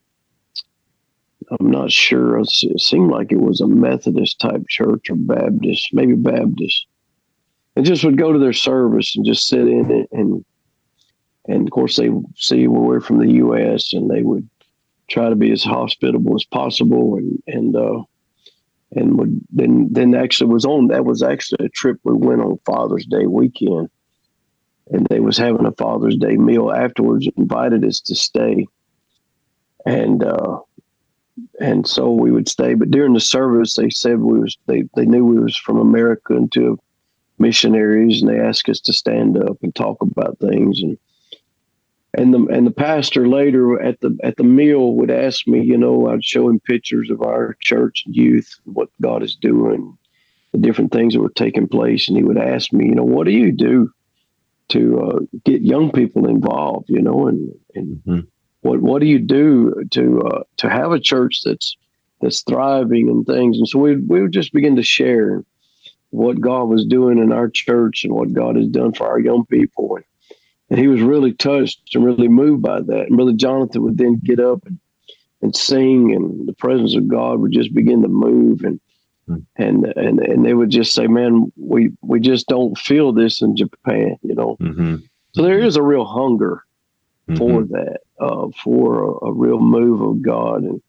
I'm 1.52 1.70
not 1.70 1.92
sure. 1.92 2.40
It 2.40 2.50
seemed 2.80 3.12
like 3.12 3.32
it 3.32 3.42
was 3.42 3.62
a 3.62 3.68
Methodist 3.68 4.40
type 4.40 4.64
church 4.68 5.10
or 5.10 5.16
Baptist, 5.16 5.90
maybe 5.94 6.14
Baptist. 6.14 6.88
And 7.76 7.86
just 7.86 8.04
would 8.04 8.18
go 8.18 8.32
to 8.32 8.40
their 8.40 8.54
service 8.54 9.16
and 9.16 9.26
just 9.26 9.48
sit 9.48 9.68
in 9.68 9.92
it. 9.92 10.10
And, 10.12 10.46
and 11.48 11.68
of 11.68 11.72
course, 11.72 11.98
they 11.98 12.10
see 12.36 12.68
we're 12.68 13.02
from 13.02 13.20
the 13.20 13.34
U.S. 13.34 13.94
and 13.94 14.10
they 14.10 14.24
would 14.24 14.50
try 15.10 15.30
to 15.30 15.36
be 15.36 15.52
as 15.52 15.64
hospitable 15.64 16.36
as 16.36 16.46
possible. 16.46 17.18
And, 17.18 17.44
and, 17.48 17.76
uh, 17.76 18.04
and 18.92 19.18
would, 19.18 19.42
then 19.52 19.90
then 19.92 20.16
actually 20.16 20.52
was 20.52 20.66
on 20.66 20.88
that 20.88 21.06
was 21.06 21.22
actually 21.22 21.66
a 21.66 21.70
trip 21.70 22.00
we 22.04 22.14
went 22.14 22.42
on 22.42 22.60
Father's 22.66 23.06
Day 23.06 23.26
weekend, 23.26 23.90
and 24.90 25.06
they 25.08 25.20
was 25.20 25.38
having 25.38 25.66
a 25.66 25.72
Father's 25.72 26.16
Day 26.16 26.38
meal 26.38 26.72
afterwards. 26.72 27.28
Invited 27.36 27.84
us 27.84 28.00
to 28.02 28.16
stay, 28.16 28.68
and 29.86 30.24
uh, 30.24 30.60
and 31.60 31.88
so 31.88 32.12
we 32.12 32.32
would 32.32 32.50
stay. 32.50 32.74
But 32.74 32.92
during 32.92 33.14
the 33.14 33.20
service, 33.20 33.76
they 33.76 33.90
said 33.90 34.20
we 34.20 34.40
was 34.40 34.58
they 34.68 34.84
they 34.96 35.06
knew 35.06 35.26
we 35.26 35.40
was 35.40 35.56
from 35.56 35.78
America 35.78 36.36
and 36.36 36.52
to 36.54 36.80
missionaries, 37.38 38.22
and 38.22 38.30
they 38.30 38.40
asked 38.40 38.70
us 38.70 38.80
to 38.82 38.94
stand 38.94 39.38
up 39.38 39.58
and 39.62 39.74
talk 39.74 40.02
about 40.02 40.40
things 40.40 40.82
and 40.82 40.98
and 42.18 42.34
the 42.34 42.46
and 42.48 42.66
the 42.66 42.72
pastor 42.72 43.28
later 43.28 43.82
at 43.82 44.00
the 44.00 44.18
at 44.24 44.38
the 44.38 44.44
meal 44.44 44.94
would 44.94 45.12
ask 45.12 45.48
me, 45.48 45.62
you 45.62 45.78
know, 45.78 46.08
I'd 46.08 46.24
show 46.24 46.50
him 46.50 46.60
pictures 46.60 47.10
of 47.10 47.22
our 47.22 47.58
church 47.62 48.04
youth, 48.08 48.60
what 48.64 48.90
God 49.02 49.24
is 49.24 49.36
doing, 49.36 49.98
the 50.52 50.60
different 50.60 50.92
things 50.92 51.14
that 51.14 51.22
were 51.22 51.30
taking 51.30 51.68
place, 51.68 52.08
and 52.08 52.18
he 52.18 52.24
would 52.24 52.38
ask 52.38 52.72
me, 52.72 52.86
you 52.86 52.96
know, 52.96 53.04
what 53.04 53.26
do 53.26 53.32
you 53.32 53.52
do 53.52 53.92
to 54.70 55.00
uh, 55.00 55.20
get 55.44 55.62
young 55.62 55.92
people 55.92 56.28
involved, 56.28 56.90
you 56.90 57.02
know, 57.02 57.28
and 57.28 57.54
and 57.76 58.02
mm-hmm. 58.06 58.20
What 58.66 58.82
what 58.82 59.00
do 59.00 59.08
you 59.08 59.20
do 59.20 59.84
to 59.92 60.22
uh, 60.24 60.44
to 60.58 60.70
have 60.70 60.92
a 60.92 61.00
church 61.00 61.42
that's 61.46 61.78
that's 62.20 62.42
thriving 62.42 63.10
and 63.10 63.24
things, 63.24 63.60
and 63.60 63.68
so 63.68 63.78
we 63.78 63.96
we 63.98 64.24
would 64.24 64.32
just 64.32 64.54
begin 64.54 64.76
to 64.78 64.84
share 64.84 65.44
what 66.10 66.42
God 66.42 66.64
was 66.64 66.84
doing 66.84 67.20
in 67.20 67.32
our 67.32 67.48
church 67.48 68.04
and 68.04 68.14
what 68.14 68.34
God 68.34 68.56
has 68.56 68.68
done 68.68 68.94
for 68.94 69.06
our 69.06 69.20
young 69.20 69.46
people. 69.46 69.98
And, 69.98 70.06
and 70.72 70.80
he 70.80 70.88
was 70.88 71.02
really 71.02 71.34
touched 71.34 71.94
and 71.94 72.04
really 72.04 72.28
moved 72.28 72.64
by 72.64 72.82
that. 72.82 73.06
And 73.08 73.18
Brother 73.18 73.34
Jonathan 73.34 73.84
would 73.84 73.98
then 73.98 74.20
get 74.24 74.40
up 74.40 74.66
and, 74.66 74.80
and 75.44 75.56
sing, 75.56 76.16
and 76.16 76.48
the 76.48 76.54
presence 76.54 76.96
of 76.96 77.08
God 77.08 77.42
would 77.42 77.52
just 77.52 77.72
begin 77.72 78.02
to 78.02 78.08
move. 78.08 78.62
And 78.64 78.80
hmm. 79.28 79.38
and 79.58 79.86
and 79.96 80.20
and 80.22 80.44
they 80.44 80.56
would 80.56 80.72
just 80.72 80.94
say, 80.94 81.06
"Man, 81.06 81.52
we 81.56 81.92
we 82.02 82.20
just 82.20 82.48
don't 82.48 82.76
feel 82.80 83.14
this 83.14 83.44
in 83.44 83.56
Japan," 83.56 84.18
you 84.24 84.34
know. 84.34 84.58
Mm-hmm. 84.60 84.96
So 85.34 85.44
there 85.44 85.60
is 85.60 85.76
a 85.76 85.84
real 85.84 86.06
hunger 86.06 86.65
mm-hmm. 87.30 87.38
for 87.38 87.64
that, 87.66 88.00
uh, 88.20 88.48
for 88.64 89.04
a, 89.04 89.26
a, 89.28 89.32
real 89.32 89.60
move 89.60 90.02
of 90.02 90.22
God, 90.22 90.64
and 90.64 90.82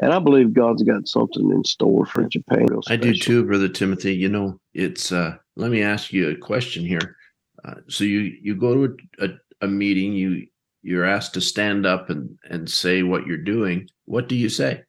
and 0.00 0.12
I 0.12 0.18
believe 0.18 0.54
God's 0.54 0.82
got 0.82 1.08
something 1.08 1.50
in 1.50 1.64
store 1.64 2.06
for 2.06 2.24
Japan. 2.24 2.68
I 2.88 2.96
do 2.96 3.14
too, 3.14 3.44
brother 3.44 3.68
Timothy. 3.68 4.14
You 4.14 4.28
know, 4.28 4.60
it's. 4.74 5.12
uh 5.12 5.36
Let 5.56 5.70
me 5.70 5.82
ask 5.82 6.12
you 6.12 6.30
a 6.30 6.36
question 6.36 6.84
here. 6.84 7.16
Uh, 7.64 7.74
so 7.88 8.04
you 8.04 8.36
you 8.40 8.54
go 8.54 8.74
to 8.74 8.96
a, 9.20 9.24
a, 9.24 9.28
a, 9.62 9.66
meeting, 9.66 10.12
you 10.12 10.46
you're 10.82 11.04
asked 11.04 11.34
to 11.34 11.40
stand 11.40 11.86
up 11.86 12.10
and 12.10 12.38
and 12.48 12.70
say 12.70 13.02
what 13.02 13.26
you're 13.26 13.36
doing. 13.36 13.88
What 14.04 14.28
do 14.28 14.36
you 14.36 14.48
say? 14.48 14.84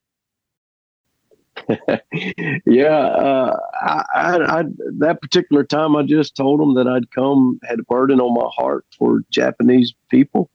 yeah, 2.65 2.97
uh, 2.97 3.59
I, 3.81 4.03
I, 4.15 4.59
I, 4.59 4.63
that 4.99 5.21
particular 5.21 5.63
time, 5.63 5.95
I 5.95 6.03
just 6.03 6.35
told 6.35 6.59
them 6.59 6.75
that 6.75 6.87
I'd 6.87 7.11
come, 7.11 7.59
had 7.63 7.79
a 7.79 7.83
burden 7.83 8.19
on 8.19 8.33
my 8.33 8.49
heart 8.55 8.85
for 8.97 9.21
Japanese 9.29 9.93
people, 10.09 10.49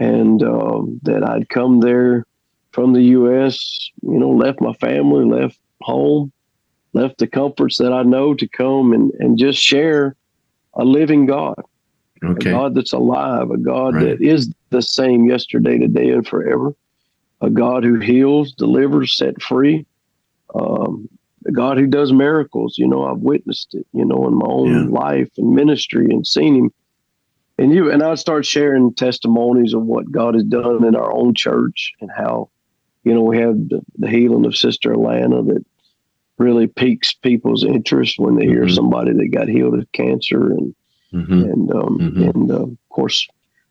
and 0.00 0.42
um, 0.42 0.98
that 1.02 1.22
I'd 1.22 1.48
come 1.50 1.80
there 1.80 2.26
from 2.72 2.94
the 2.94 3.02
U.S. 3.02 3.90
You 4.02 4.18
know, 4.18 4.30
left 4.30 4.60
my 4.60 4.72
family, 4.72 5.24
left 5.24 5.58
home, 5.82 6.32
left 6.94 7.18
the 7.18 7.26
comforts 7.26 7.78
that 7.78 7.92
I 7.92 8.02
know 8.02 8.34
to 8.34 8.48
come 8.48 8.92
and 8.92 9.12
and 9.20 9.38
just 9.38 9.60
share 9.60 10.16
a 10.74 10.84
living 10.84 11.26
God, 11.26 11.62
okay. 12.24 12.50
a 12.50 12.52
God 12.52 12.74
that's 12.74 12.92
alive, 12.92 13.50
a 13.50 13.58
God 13.58 13.94
right. 13.94 14.04
that 14.18 14.22
is 14.22 14.52
the 14.70 14.82
same 14.82 15.28
yesterday, 15.28 15.78
today, 15.78 16.10
and 16.10 16.26
forever, 16.26 16.74
a 17.40 17.50
God 17.50 17.84
who 17.84 17.98
heals, 17.98 18.52
delivers, 18.52 19.16
set 19.16 19.42
free, 19.42 19.84
um, 20.54 21.08
a 21.46 21.52
God 21.52 21.76
who 21.76 21.86
does 21.86 22.12
miracles. 22.12 22.78
You 22.78 22.86
know, 22.86 23.04
I've 23.04 23.18
witnessed 23.18 23.74
it, 23.74 23.86
you 23.92 24.04
know, 24.04 24.26
in 24.26 24.34
my 24.36 24.46
own 24.46 24.68
yeah. 24.68 24.98
life 24.98 25.28
and 25.36 25.54
ministry 25.54 26.06
and 26.08 26.26
seen 26.26 26.54
Him. 26.54 26.72
And 27.60 27.74
you 27.74 27.90
and 27.90 28.02
I 28.02 28.14
start 28.14 28.46
sharing 28.46 28.94
testimonies 28.94 29.74
of 29.74 29.82
what 29.82 30.10
God 30.10 30.32
has 30.32 30.44
done 30.44 30.82
in 30.82 30.96
our 30.96 31.12
own 31.12 31.34
church 31.34 31.92
and 32.00 32.10
how, 32.10 32.48
you 33.04 33.12
know, 33.12 33.20
we 33.20 33.36
have 33.36 33.54
the, 33.68 33.82
the 33.98 34.08
healing 34.08 34.46
of 34.46 34.56
Sister 34.56 34.94
Alana 34.94 35.46
that 35.46 35.62
really 36.38 36.68
piques 36.68 37.12
people's 37.12 37.62
interest 37.62 38.18
when 38.18 38.36
they 38.36 38.46
hear 38.46 38.64
mm-hmm. 38.64 38.74
somebody 38.74 39.12
that 39.12 39.28
got 39.30 39.46
healed 39.46 39.78
of 39.78 39.92
cancer 39.92 40.52
and 40.52 40.74
mm-hmm. 41.12 41.32
and 41.32 41.70
um, 41.74 41.98
mm-hmm. 42.00 42.22
and 42.22 42.50
uh, 42.50 42.62
of 42.62 42.78
course 42.88 43.28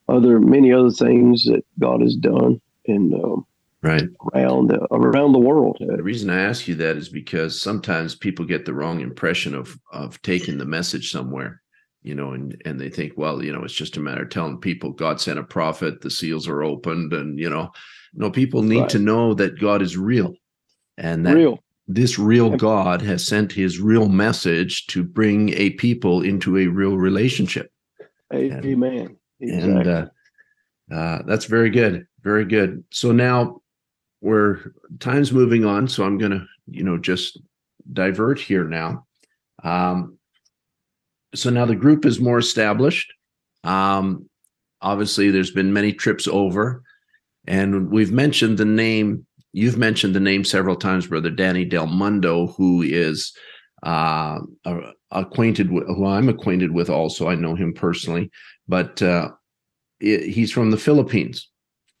other 0.08 0.38
many 0.38 0.72
other 0.72 0.92
things 0.92 1.42
that 1.46 1.64
God 1.80 2.00
has 2.00 2.14
done 2.14 2.60
and 2.86 3.12
um, 3.12 3.44
right 3.82 4.04
around 4.32 4.72
uh, 4.72 4.86
around 4.92 5.32
the 5.32 5.40
world. 5.40 5.78
The 5.80 6.00
reason 6.00 6.30
I 6.30 6.40
ask 6.40 6.68
you 6.68 6.76
that 6.76 6.96
is 6.96 7.08
because 7.08 7.60
sometimes 7.60 8.14
people 8.14 8.44
get 8.44 8.66
the 8.66 8.74
wrong 8.74 9.00
impression 9.00 9.52
of 9.52 9.80
of 9.90 10.22
taking 10.22 10.58
the 10.58 10.64
message 10.64 11.10
somewhere 11.10 11.60
you 12.02 12.14
know, 12.14 12.32
and 12.32 12.60
and 12.64 12.80
they 12.80 12.90
think, 12.90 13.14
well, 13.16 13.42
you 13.42 13.52
know, 13.52 13.62
it's 13.62 13.74
just 13.74 13.96
a 13.96 14.00
matter 14.00 14.22
of 14.22 14.30
telling 14.30 14.58
people 14.58 14.90
God 14.90 15.20
sent 15.20 15.38
a 15.38 15.44
prophet, 15.44 16.00
the 16.00 16.10
seals 16.10 16.48
are 16.48 16.62
opened, 16.62 17.12
and 17.12 17.38
you 17.38 17.50
know, 17.50 17.70
no, 18.14 18.30
people 18.30 18.62
need 18.62 18.80
right. 18.80 18.90
to 18.90 18.98
know 18.98 19.34
that 19.34 19.60
God 19.60 19.82
is 19.82 19.96
real, 19.96 20.34
and 20.96 21.26
that 21.26 21.34
real 21.34 21.58
this 21.92 22.18
real 22.20 22.50
God 22.56 23.02
has 23.02 23.26
sent 23.26 23.50
his 23.50 23.80
real 23.80 24.08
message 24.08 24.86
to 24.88 25.02
bring 25.02 25.50
a 25.54 25.70
people 25.70 26.22
into 26.22 26.56
a 26.56 26.68
real 26.68 26.96
relationship. 26.96 27.72
Amen. 28.32 29.16
And, 29.40 29.50
exactly. 29.50 29.70
and 29.70 29.88
uh, 29.88 30.06
uh, 30.94 31.22
that's 31.26 31.46
very 31.46 31.70
good. 31.70 32.06
Very 32.22 32.44
good. 32.44 32.84
So 32.92 33.10
now 33.10 33.60
we're 34.20 34.72
time's 35.00 35.32
moving 35.32 35.64
on. 35.64 35.88
So 35.88 36.04
I'm 36.04 36.16
going 36.16 36.30
to, 36.30 36.46
you 36.68 36.84
know, 36.84 36.96
just 36.96 37.40
divert 37.92 38.38
here 38.38 38.64
now. 38.64 39.06
Um, 39.64 40.16
so 41.34 41.50
now 41.50 41.66
the 41.66 41.76
group 41.76 42.04
is 42.04 42.20
more 42.20 42.38
established. 42.38 43.12
Um, 43.64 44.28
obviously, 44.80 45.30
there's 45.30 45.50
been 45.50 45.72
many 45.72 45.92
trips 45.92 46.26
over, 46.26 46.82
and 47.46 47.90
we've 47.90 48.12
mentioned 48.12 48.58
the 48.58 48.64
name 48.64 49.26
You've 49.52 49.78
mentioned 49.78 50.14
the 50.14 50.20
name 50.20 50.44
several 50.44 50.76
times, 50.76 51.08
Brother 51.08 51.30
Danny 51.30 51.64
Del 51.64 51.86
Mundo, 51.86 52.48
who 52.48 52.82
is 52.82 53.32
uh, 53.82 54.38
acquainted 55.10 55.72
with, 55.72 55.86
who 55.88 56.06
I'm 56.06 56.28
acquainted 56.28 56.72
with 56.72 56.88
also. 56.88 57.28
I 57.28 57.34
know 57.34 57.56
him 57.56 57.72
personally, 57.72 58.30
but 58.68 59.02
uh, 59.02 59.30
it, 59.98 60.28
he's 60.28 60.52
from 60.52 60.70
the 60.70 60.76
Philippines. 60.76 61.48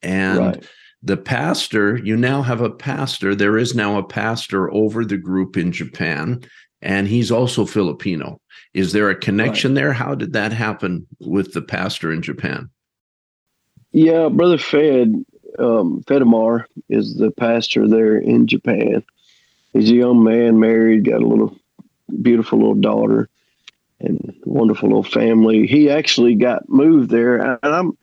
And 0.02 0.38
right. 0.38 0.66
the 1.02 1.16
pastor, 1.16 1.96
you 1.96 2.16
now 2.16 2.42
have 2.42 2.60
a 2.60 2.70
pastor. 2.70 3.34
There 3.34 3.58
is 3.58 3.74
now 3.74 3.98
a 3.98 4.06
pastor 4.06 4.72
over 4.72 5.04
the 5.04 5.18
group 5.18 5.56
in 5.56 5.72
Japan, 5.72 6.44
and 6.82 7.08
he's 7.08 7.30
also 7.30 7.64
Filipino. 7.64 8.40
Is 8.74 8.92
there 8.92 9.10
a 9.10 9.14
connection 9.14 9.72
right. 9.72 9.82
there? 9.82 9.92
How 9.92 10.14
did 10.14 10.32
that 10.32 10.52
happen 10.52 11.06
with 11.18 11.52
the 11.52 11.62
pastor 11.62 12.12
in 12.12 12.22
Japan? 12.22 12.70
Yeah, 13.92 14.28
Brother 14.28 14.58
Fed 14.58 15.24
um, 15.58 16.02
Fedamar 16.06 16.64
is 16.88 17.16
the 17.16 17.30
pastor 17.30 17.88
there 17.88 18.16
in 18.16 18.46
Japan. 18.46 19.04
He's 19.72 19.90
a 19.90 19.94
young 19.94 20.22
man, 20.24 20.58
married, 20.60 21.04
got 21.04 21.22
a 21.22 21.26
little 21.26 21.56
beautiful 22.22 22.58
little 22.58 22.74
daughter, 22.74 23.28
and 24.00 24.34
wonderful 24.44 24.88
little 24.88 25.02
family. 25.02 25.66
He 25.66 25.90
actually 25.90 26.34
got 26.34 26.68
moved 26.68 27.10
there, 27.10 27.36
and 27.36 27.58
I'm 27.62 27.98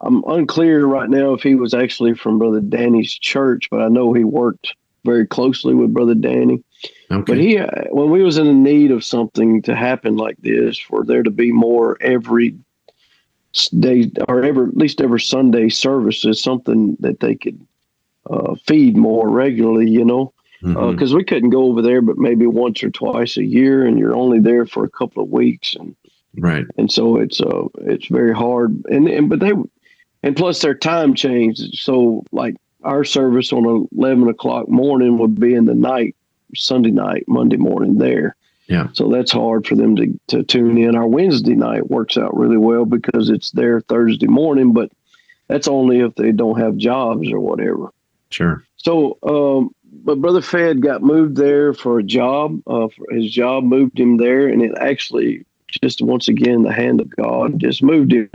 I'm 0.00 0.24
unclear 0.24 0.86
right 0.86 1.10
now 1.10 1.34
if 1.34 1.42
he 1.42 1.54
was 1.54 1.74
actually 1.74 2.14
from 2.14 2.38
Brother 2.38 2.60
Danny's 2.60 3.12
church, 3.12 3.68
but 3.70 3.82
I 3.82 3.88
know 3.88 4.12
he 4.12 4.24
worked 4.24 4.74
very 5.04 5.26
closely 5.26 5.74
with 5.74 5.92
Brother 5.92 6.14
Danny. 6.14 6.62
Okay. 7.10 7.24
But 7.26 7.38
he, 7.38 7.56
when 7.90 8.10
we 8.10 8.22
was 8.22 8.38
in 8.38 8.46
the 8.46 8.52
need 8.52 8.92
of 8.92 9.04
something 9.04 9.62
to 9.62 9.74
happen 9.74 10.16
like 10.16 10.36
this, 10.38 10.78
for 10.78 11.04
there 11.04 11.24
to 11.24 11.30
be 11.30 11.50
more 11.50 11.96
every 12.00 12.56
day 13.80 14.10
or 14.28 14.44
ever 14.44 14.68
at 14.68 14.76
least 14.76 15.00
every 15.00 15.20
Sunday 15.20 15.68
service 15.68 16.24
is 16.24 16.40
something 16.40 16.96
that 17.00 17.18
they 17.18 17.34
could 17.34 17.60
uh, 18.28 18.54
feed 18.64 18.96
more 18.96 19.28
regularly, 19.28 19.90
you 19.90 20.04
know, 20.04 20.32
because 20.60 20.76
mm-hmm. 20.76 21.02
uh, 21.02 21.16
we 21.16 21.24
couldn't 21.24 21.50
go 21.50 21.64
over 21.64 21.82
there 21.82 22.00
but 22.00 22.18
maybe 22.18 22.46
once 22.46 22.82
or 22.82 22.90
twice 22.90 23.36
a 23.36 23.44
year, 23.44 23.84
and 23.84 23.98
you're 23.98 24.14
only 24.14 24.38
there 24.38 24.66
for 24.66 24.84
a 24.84 24.90
couple 24.90 25.22
of 25.22 25.30
weeks, 25.30 25.74
and 25.74 25.96
right, 26.36 26.66
and 26.76 26.92
so 26.92 27.16
it's 27.16 27.40
uh 27.40 27.64
it's 27.80 28.06
very 28.06 28.34
hard, 28.34 28.84
and 28.90 29.08
and 29.08 29.28
but 29.28 29.40
they 29.40 29.52
and 30.22 30.36
plus 30.36 30.60
their 30.60 30.74
time 30.74 31.14
changed, 31.14 31.74
so 31.74 32.22
like 32.30 32.54
our 32.84 33.04
service 33.04 33.52
on 33.52 33.88
eleven 33.92 34.28
o'clock 34.28 34.68
morning 34.68 35.18
would 35.18 35.40
be 35.40 35.54
in 35.54 35.64
the 35.64 35.74
night 35.74 36.14
Sunday 36.54 36.90
night, 36.90 37.24
Monday 37.28 37.56
morning 37.56 37.98
there. 37.98 38.36
Yeah. 38.66 38.88
So 38.92 39.08
that's 39.08 39.32
hard 39.32 39.66
for 39.66 39.74
them 39.74 39.96
to, 39.96 40.20
to 40.28 40.42
tune 40.44 40.78
in. 40.78 40.94
Our 40.94 41.06
Wednesday 41.06 41.56
night 41.56 41.90
works 41.90 42.16
out 42.16 42.36
really 42.36 42.56
well 42.56 42.84
because 42.84 43.28
it's 43.28 43.50
there 43.50 43.80
Thursday 43.80 44.28
morning, 44.28 44.72
but 44.72 44.92
that's 45.48 45.66
only 45.66 45.98
if 46.00 46.14
they 46.14 46.30
don't 46.30 46.60
have 46.60 46.76
jobs 46.76 47.32
or 47.32 47.40
whatever. 47.40 47.92
Sure. 48.30 48.62
So, 48.76 49.18
um, 49.24 49.74
but 49.92 50.20
Brother 50.20 50.40
Fed 50.40 50.82
got 50.82 51.02
moved 51.02 51.36
there 51.36 51.74
for 51.74 51.98
a 51.98 52.04
job. 52.04 52.62
Uh, 52.66 52.86
for 52.88 53.12
his 53.12 53.30
job 53.32 53.64
moved 53.64 53.98
him 53.98 54.16
there, 54.16 54.46
and 54.46 54.62
it 54.62 54.72
actually 54.78 55.44
just 55.82 56.00
once 56.00 56.28
again 56.28 56.62
the 56.62 56.72
hand 56.72 57.00
of 57.00 57.10
God 57.14 57.58
just 57.58 57.82
moved 57.82 58.12
him 58.12 58.30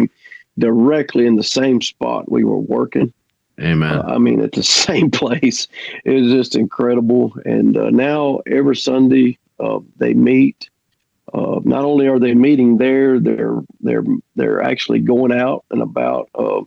directly 0.58 1.26
in 1.26 1.36
the 1.36 1.44
same 1.44 1.82
spot 1.82 2.32
we 2.32 2.44
were 2.44 2.60
working. 2.60 3.14
Amen. 3.60 4.02
I 4.02 4.18
mean, 4.18 4.42
at 4.42 4.52
the 4.52 4.64
same 4.88 5.12
place. 5.12 5.68
It 6.04 6.12
was 6.12 6.32
just 6.32 6.56
incredible. 6.56 7.34
And 7.46 7.78
uh, 7.78 7.90
now 7.90 8.42
every 8.48 8.76
Sunday 8.76 9.38
uh, 9.60 9.80
they 9.98 10.14
meet. 10.14 10.70
Uh, 11.34 11.60
not 11.64 11.84
only 11.84 12.08
are 12.08 12.20
they 12.20 12.34
meeting 12.34 12.78
there, 12.78 13.20
they're 13.20 13.60
they're 13.82 14.04
they're 14.36 14.62
actually 14.62 15.00
going 15.00 15.32
out 15.32 15.66
and 15.72 15.82
about 15.82 16.30
uh, 16.36 16.62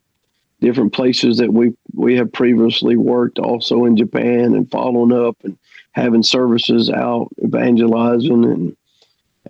different 0.61 0.93
places 0.93 1.39
that 1.39 1.53
we 1.53 1.73
we 1.95 2.17
have 2.17 2.33
previously 2.33 2.97
worked, 2.97 3.39
also 3.39 3.85
in 3.85 3.97
Japan, 3.97 4.55
and 4.55 4.71
following 4.71 5.13
up 5.13 5.37
and 5.45 5.57
having 5.93 6.23
services 6.23 6.91
out, 6.91 7.29
evangelizing, 7.43 8.45
and 8.45 8.77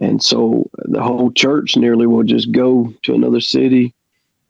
and 0.01 0.23
so 0.23 0.69
the 0.85 1.03
whole 1.03 1.33
church 1.33 1.77
nearly 1.77 2.07
will 2.07 2.23
just 2.23 2.53
go 2.53 2.93
to 3.03 3.15
another 3.15 3.41
city 3.41 3.95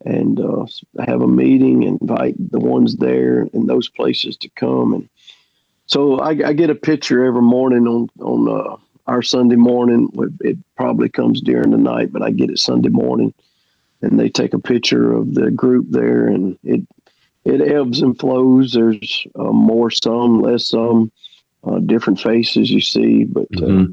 and 0.04 0.40
uh, 0.40 0.66
have 1.06 1.22
a 1.22 1.28
meeting, 1.28 1.82
invite 1.82 2.36
the 2.50 2.60
ones 2.60 2.96
there 2.96 3.42
in 3.52 3.66
those 3.66 3.88
places 3.88 4.36
to 4.38 4.48
come, 4.50 4.92
and 4.92 5.08
so 5.86 6.18
I, 6.18 6.30
I 6.30 6.52
get 6.52 6.70
a 6.70 6.74
picture 6.74 7.24
every 7.24 7.42
morning 7.42 7.86
on 7.86 8.08
on 8.20 8.48
uh, 8.48 8.76
our 9.06 9.22
Sunday 9.22 9.56
morning. 9.56 10.10
It 10.40 10.58
probably 10.76 11.08
comes 11.08 11.40
during 11.40 11.70
the 11.70 11.78
night, 11.78 12.12
but 12.12 12.22
I 12.22 12.30
get 12.30 12.50
it 12.50 12.58
Sunday 12.58 12.90
morning, 12.90 13.34
and 14.02 14.18
they 14.18 14.28
take 14.28 14.54
a 14.54 14.58
picture 14.58 15.12
of 15.12 15.34
the 15.34 15.50
group 15.50 15.86
there, 15.90 16.26
and 16.26 16.58
it 16.62 16.82
it 17.44 17.60
ebbs 17.60 18.02
and 18.02 18.18
flows. 18.18 18.72
There's 18.72 19.26
uh, 19.34 19.52
more 19.52 19.90
some, 19.90 20.42
less 20.42 20.68
some, 20.68 21.10
uh, 21.64 21.78
different 21.80 22.20
faces 22.20 22.70
you 22.70 22.80
see, 22.80 23.24
but. 23.24 23.48
Uh, 23.56 23.60
mm-hmm. 23.60 23.92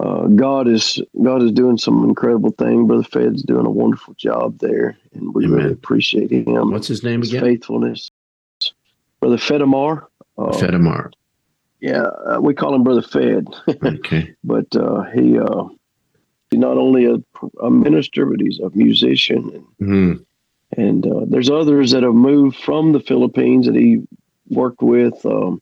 Uh, 0.00 0.28
God 0.28 0.66
is 0.66 1.00
God 1.22 1.42
is 1.42 1.52
doing 1.52 1.76
some 1.76 2.04
incredible 2.04 2.52
thing. 2.52 2.86
Brother 2.86 3.02
Fed's 3.02 3.42
doing 3.42 3.66
a 3.66 3.70
wonderful 3.70 4.14
job 4.14 4.58
there, 4.58 4.96
and 5.12 5.34
we 5.34 5.44
Amen. 5.44 5.58
really 5.58 5.72
appreciate 5.72 6.30
him. 6.30 6.70
What's 6.70 6.88
his 6.88 7.04
name 7.04 7.20
his 7.20 7.30
again? 7.30 7.42
Faithfulness, 7.42 8.10
Brother 9.20 9.36
Fedamar. 9.36 10.06
Uh, 10.38 10.52
Fedamar. 10.52 11.12
Yeah, 11.80 12.02
uh, 12.02 12.38
we 12.40 12.54
call 12.54 12.74
him 12.74 12.82
Brother 12.82 13.02
Fed. 13.02 13.48
okay. 13.84 14.34
But 14.42 14.74
uh, 14.74 15.02
he 15.12 15.38
uh, 15.38 15.64
he's 16.50 16.60
not 16.60 16.78
only 16.78 17.04
a, 17.04 17.16
a, 17.62 17.70
minister, 17.70 18.24
but 18.24 18.40
he's 18.40 18.58
a 18.60 18.70
musician. 18.70 19.66
And, 19.80 19.88
mm. 19.88 20.26
and 20.78 21.06
uh, 21.06 21.26
there's 21.28 21.50
others 21.50 21.90
that 21.90 22.04
have 22.04 22.14
moved 22.14 22.56
from 22.56 22.92
the 22.92 23.00
Philippines 23.00 23.66
that 23.66 23.74
he 23.74 24.02
worked 24.48 24.82
with 24.82 25.26
um, 25.26 25.60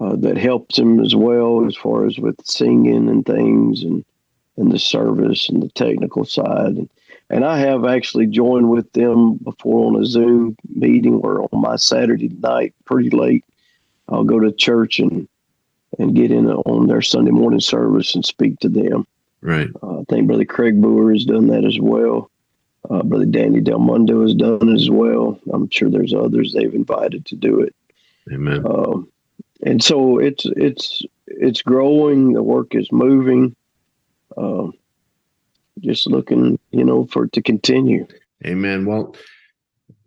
uh, 0.00 0.16
that 0.16 0.36
helps 0.36 0.78
him 0.78 1.00
as 1.00 1.14
well 1.14 1.66
as 1.66 1.76
far 1.76 2.06
as 2.06 2.18
with 2.18 2.36
singing 2.44 3.08
and 3.08 3.24
things 3.24 3.82
and 3.82 4.04
and 4.56 4.70
the 4.70 4.78
service 4.78 5.48
and 5.48 5.62
the 5.62 5.68
technical 5.70 6.24
side. 6.24 6.76
And, 6.76 6.90
and 7.28 7.44
I 7.44 7.58
have 7.58 7.84
actually 7.84 8.26
joined 8.26 8.70
with 8.70 8.92
them 8.92 9.34
before 9.34 9.86
on 9.86 10.00
a 10.00 10.06
Zoom 10.06 10.56
meeting 10.72 11.20
where 11.20 11.42
on 11.42 11.60
my 11.60 11.76
Saturday 11.76 12.28
night, 12.28 12.72
pretty 12.84 13.10
late, 13.10 13.44
I'll 14.08 14.24
go 14.24 14.38
to 14.38 14.52
church 14.52 14.98
and 14.98 15.28
and 15.98 16.14
get 16.14 16.32
in 16.32 16.50
on 16.50 16.86
their 16.88 17.02
Sunday 17.02 17.30
morning 17.30 17.60
service 17.60 18.14
and 18.14 18.24
speak 18.24 18.58
to 18.60 18.68
them. 18.68 19.06
Right. 19.40 19.68
Uh, 19.82 20.00
I 20.00 20.04
think 20.08 20.26
Brother 20.26 20.44
Craig 20.44 20.80
Boer 20.80 21.12
has 21.12 21.24
done 21.24 21.46
that 21.48 21.64
as 21.64 21.78
well. 21.78 22.30
Uh, 22.90 23.02
Brother 23.02 23.26
Danny 23.26 23.60
Del 23.60 23.78
Mundo 23.78 24.22
has 24.22 24.34
done 24.34 24.68
it 24.68 24.74
as 24.74 24.90
well. 24.90 25.38
I'm 25.52 25.70
sure 25.70 25.88
there's 25.88 26.12
others 26.12 26.52
they've 26.52 26.74
invited 26.74 27.26
to 27.26 27.36
do 27.36 27.60
it. 27.60 27.74
Amen. 28.32 28.66
Um, 28.66 29.08
and 29.64 29.82
so 29.82 30.18
it's 30.18 30.44
it's 30.56 31.02
it's 31.26 31.62
growing. 31.62 32.32
The 32.32 32.42
work 32.42 32.74
is 32.74 32.90
moving. 32.92 33.56
Uh, 34.36 34.68
just 35.80 36.06
looking, 36.06 36.58
you 36.70 36.84
know, 36.84 37.06
for 37.06 37.24
it 37.24 37.32
to 37.32 37.42
continue. 37.42 38.06
Amen. 38.46 38.86
Well, 38.86 39.16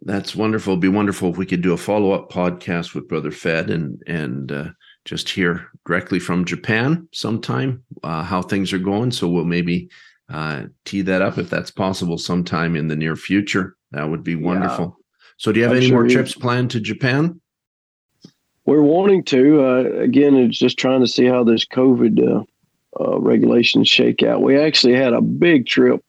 that's 0.01 0.35
wonderful. 0.35 0.73
It'd 0.73 0.81
be 0.81 0.87
wonderful 0.87 1.29
if 1.29 1.37
we 1.37 1.45
could 1.45 1.61
do 1.61 1.73
a 1.73 1.77
follow 1.77 2.11
up 2.11 2.31
podcast 2.31 2.93
with 2.93 3.07
Brother 3.07 3.31
Fed 3.31 3.69
and 3.69 4.01
and 4.07 4.51
uh, 4.51 4.69
just 5.05 5.29
hear 5.29 5.69
directly 5.85 6.19
from 6.19 6.45
Japan 6.45 7.07
sometime 7.11 7.83
uh, 8.03 8.23
how 8.23 8.41
things 8.41 8.71
are 8.73 8.79
going. 8.79 9.11
So 9.11 9.27
we'll 9.27 9.45
maybe 9.45 9.89
uh, 10.29 10.63
tee 10.85 11.01
that 11.01 11.21
up 11.21 11.37
if 11.37 11.49
that's 11.49 11.71
possible 11.71 12.17
sometime 12.17 12.75
in 12.75 12.87
the 12.87 12.95
near 12.95 13.15
future. 13.15 13.75
That 13.91 14.09
would 14.09 14.23
be 14.23 14.35
wonderful. 14.35 14.85
Yeah. 14.85 15.03
So, 15.37 15.51
do 15.51 15.59
you 15.59 15.63
have 15.63 15.71
I'm 15.71 15.77
any 15.77 15.87
sure 15.87 16.01
more 16.01 16.09
trips 16.09 16.33
planned 16.33 16.71
to 16.71 16.79
Japan? 16.79 17.39
We're 18.67 18.81
wanting 18.81 19.23
to. 19.23 19.65
Uh, 19.65 19.83
again, 20.01 20.35
it's 20.35 20.59
just 20.59 20.77
trying 20.77 20.99
to 20.99 21.07
see 21.07 21.23
how 21.23 21.45
this 21.45 21.65
COVID 21.65 22.19
uh, 22.21 22.43
uh, 23.01 23.17
regulations 23.17 23.87
shake 23.87 24.23
out. 24.23 24.41
We 24.41 24.59
actually 24.59 24.95
had 24.95 25.13
a 25.13 25.21
big 25.21 25.67
trip 25.67 26.03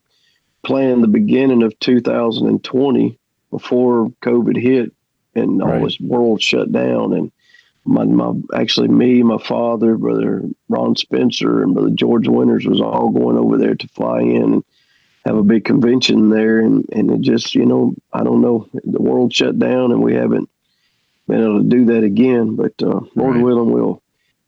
planned 0.65 1.05
the 1.05 1.09
beginning 1.09 1.63
of 1.63 1.79
2020 1.79 3.17
before 3.53 4.09
COVID 4.23 4.61
hit 4.61 4.93
and 5.37 5.63
all 5.63 5.85
this 5.85 6.01
world 6.01 6.43
shut 6.43 6.73
down. 6.73 7.13
And 7.13 7.31
my, 7.85 8.03
my 8.03 8.33
actually 8.53 8.89
me, 8.89 9.23
my 9.23 9.39
father, 9.39 9.97
brother 9.97 10.43
Ron 10.69 10.97
Spencer, 10.97 11.63
and 11.63 11.75
brother 11.75 11.91
George 11.91 12.27
Winters 12.27 12.67
was 12.67 12.81
all 12.81 13.11
going 13.11 13.39
over 13.39 13.57
there 13.57 13.77
to 13.77 13.89
fly 13.91 14.23
in 14.23 14.55
and 14.55 14.65
have 15.25 15.37
a 15.37 15.45
big 15.45 15.65
convention 15.65 16.29
there. 16.31 16.59
And 16.59 16.85
and 16.91 17.09
it 17.13 17.21
just 17.21 17.55
you 17.55 17.67
know 17.67 17.95
I 18.13 18.25
don't 18.25 18.43
know 18.43 18.69
the 18.73 19.01
world 19.01 19.33
shut 19.33 19.61
down 19.61 19.93
and 19.93 20.03
we 20.03 20.17
haven't 20.17 20.51
been 21.29 21.43
able 21.43 21.63
to 21.63 21.69
do 21.69 21.85
that 21.87 22.03
again. 22.03 22.57
But 22.57 22.73
uh, 22.83 23.01
Lord 23.15 23.37
right. 23.37 23.45
willing, 23.45 23.71
we'll. 23.71 24.03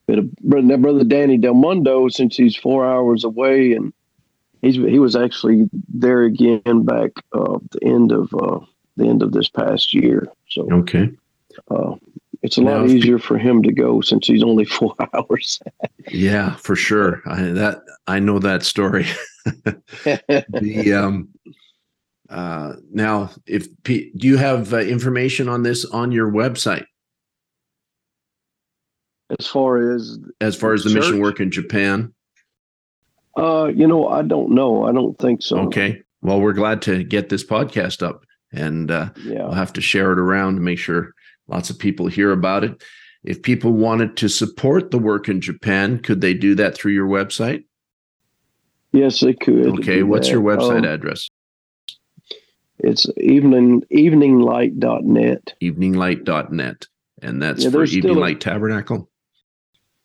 But 0.07 0.25
that 0.43 0.83
brother 0.83 1.05
Danny 1.05 1.39
Del 1.39 1.55
Mundo, 1.55 2.09
since 2.09 2.37
he's 2.37 2.57
four 2.57 2.85
hours 2.85 3.23
away, 3.23 3.75
and 3.75 3.93
he's 4.61 4.75
he 4.75 4.99
was 4.99 5.15
actually 5.15 5.71
there 5.89 6.23
again 6.23 6.85
back 6.85 7.13
uh, 7.33 7.59
the 7.71 7.85
end 7.85 8.11
of 8.11 8.35
uh, 8.35 8.59
the 8.97 9.07
end 9.07 9.23
of 9.23 9.31
this 9.31 9.49
past 9.49 9.95
year. 9.95 10.27
So 10.49 10.69
okay, 10.73 11.11
uh, 11.71 11.95
it's 12.43 12.57
a 12.57 12.63
lot 12.63 12.89
easier 12.89 13.19
for 13.19 13.39
him 13.39 13.63
to 13.63 13.73
go 13.73 14.01
since 14.01 14.27
he's 14.27 14.43
only 14.43 14.65
four 14.79 14.95
hours. 15.15 15.61
yeah, 16.09 16.57
for 16.57 16.75
sure. 16.75 17.23
I, 17.27 17.43
that 17.43 17.83
I 18.07 18.19
know 18.19 18.39
that 18.41 18.65
story. 18.65 19.07
the 19.45 20.93
um, 20.93 21.29
uh, 22.31 22.75
now, 22.93 23.31
if 23.47 23.67
do 23.83 24.09
you 24.15 24.37
have 24.37 24.73
uh, 24.73 24.79
information 24.79 25.49
on 25.49 25.63
this 25.63 25.85
on 25.85 26.13
your 26.13 26.31
website? 26.31 26.85
As 29.39 29.47
far 29.47 29.93
as 29.95 30.19
as 30.41 30.57
far 30.57 30.73
as 30.73 30.85
the 30.85 30.91
church? 30.91 31.03
mission 31.03 31.21
work 31.21 31.41
in 31.41 31.51
Japan, 31.51 32.13
uh, 33.37 33.71
you 33.75 33.87
know, 33.87 34.09
I 34.09 34.23
don't 34.23 34.51
know. 34.51 34.85
I 34.85 34.93
don't 34.93 35.19
think 35.19 35.43
so. 35.43 35.59
Okay. 35.61 36.03
Well, 36.23 36.41
we're 36.41 36.53
glad 36.53 36.83
to 36.83 37.03
get 37.03 37.31
this 37.31 37.45
podcast 37.45 38.03
up, 38.03 38.25
and 38.53 38.91
uh, 38.91 39.11
yeah. 39.25 39.45
we'll 39.45 39.53
have 39.53 39.73
to 39.75 39.81
share 39.81 40.13
it 40.13 40.19
around 40.19 40.57
to 40.57 40.61
make 40.61 40.79
sure 40.79 41.15
lots 41.49 41.71
of 41.71 41.79
people 41.79 42.07
hear 42.07 42.33
about 42.33 42.65
it. 42.65 42.83
If 43.25 43.43
people 43.43 43.73
wanted 43.73 44.17
to 44.19 44.29
support 44.29 44.91
the 44.91 44.99
work 44.99 45.29
in 45.29 45.41
Japan, 45.41 45.99
could 45.99 46.21
they 46.21 46.35
do 46.35 46.55
that 46.57 46.75
through 46.75 46.93
your 46.93 47.09
website? 47.09 47.65
Yes, 48.93 49.21
they 49.21 49.35
could. 49.35 49.79
Okay. 49.79 50.03
What's 50.03 50.29
that. 50.29 50.35
your 50.35 50.43
website 50.43 50.79
um, 50.79 50.85
address? 50.85 51.30
It's 52.83 53.07
evening 53.17 53.83
eveninglight.net. 53.93 55.55
Eveninglight.net. 55.63 56.87
And 57.23 57.43
that's 57.43 57.65
yeah, 57.65 57.71
for 57.71 57.85
Evening 57.85 58.17
Light 58.17 58.37
a, 58.37 58.39
Tabernacle. 58.39 59.09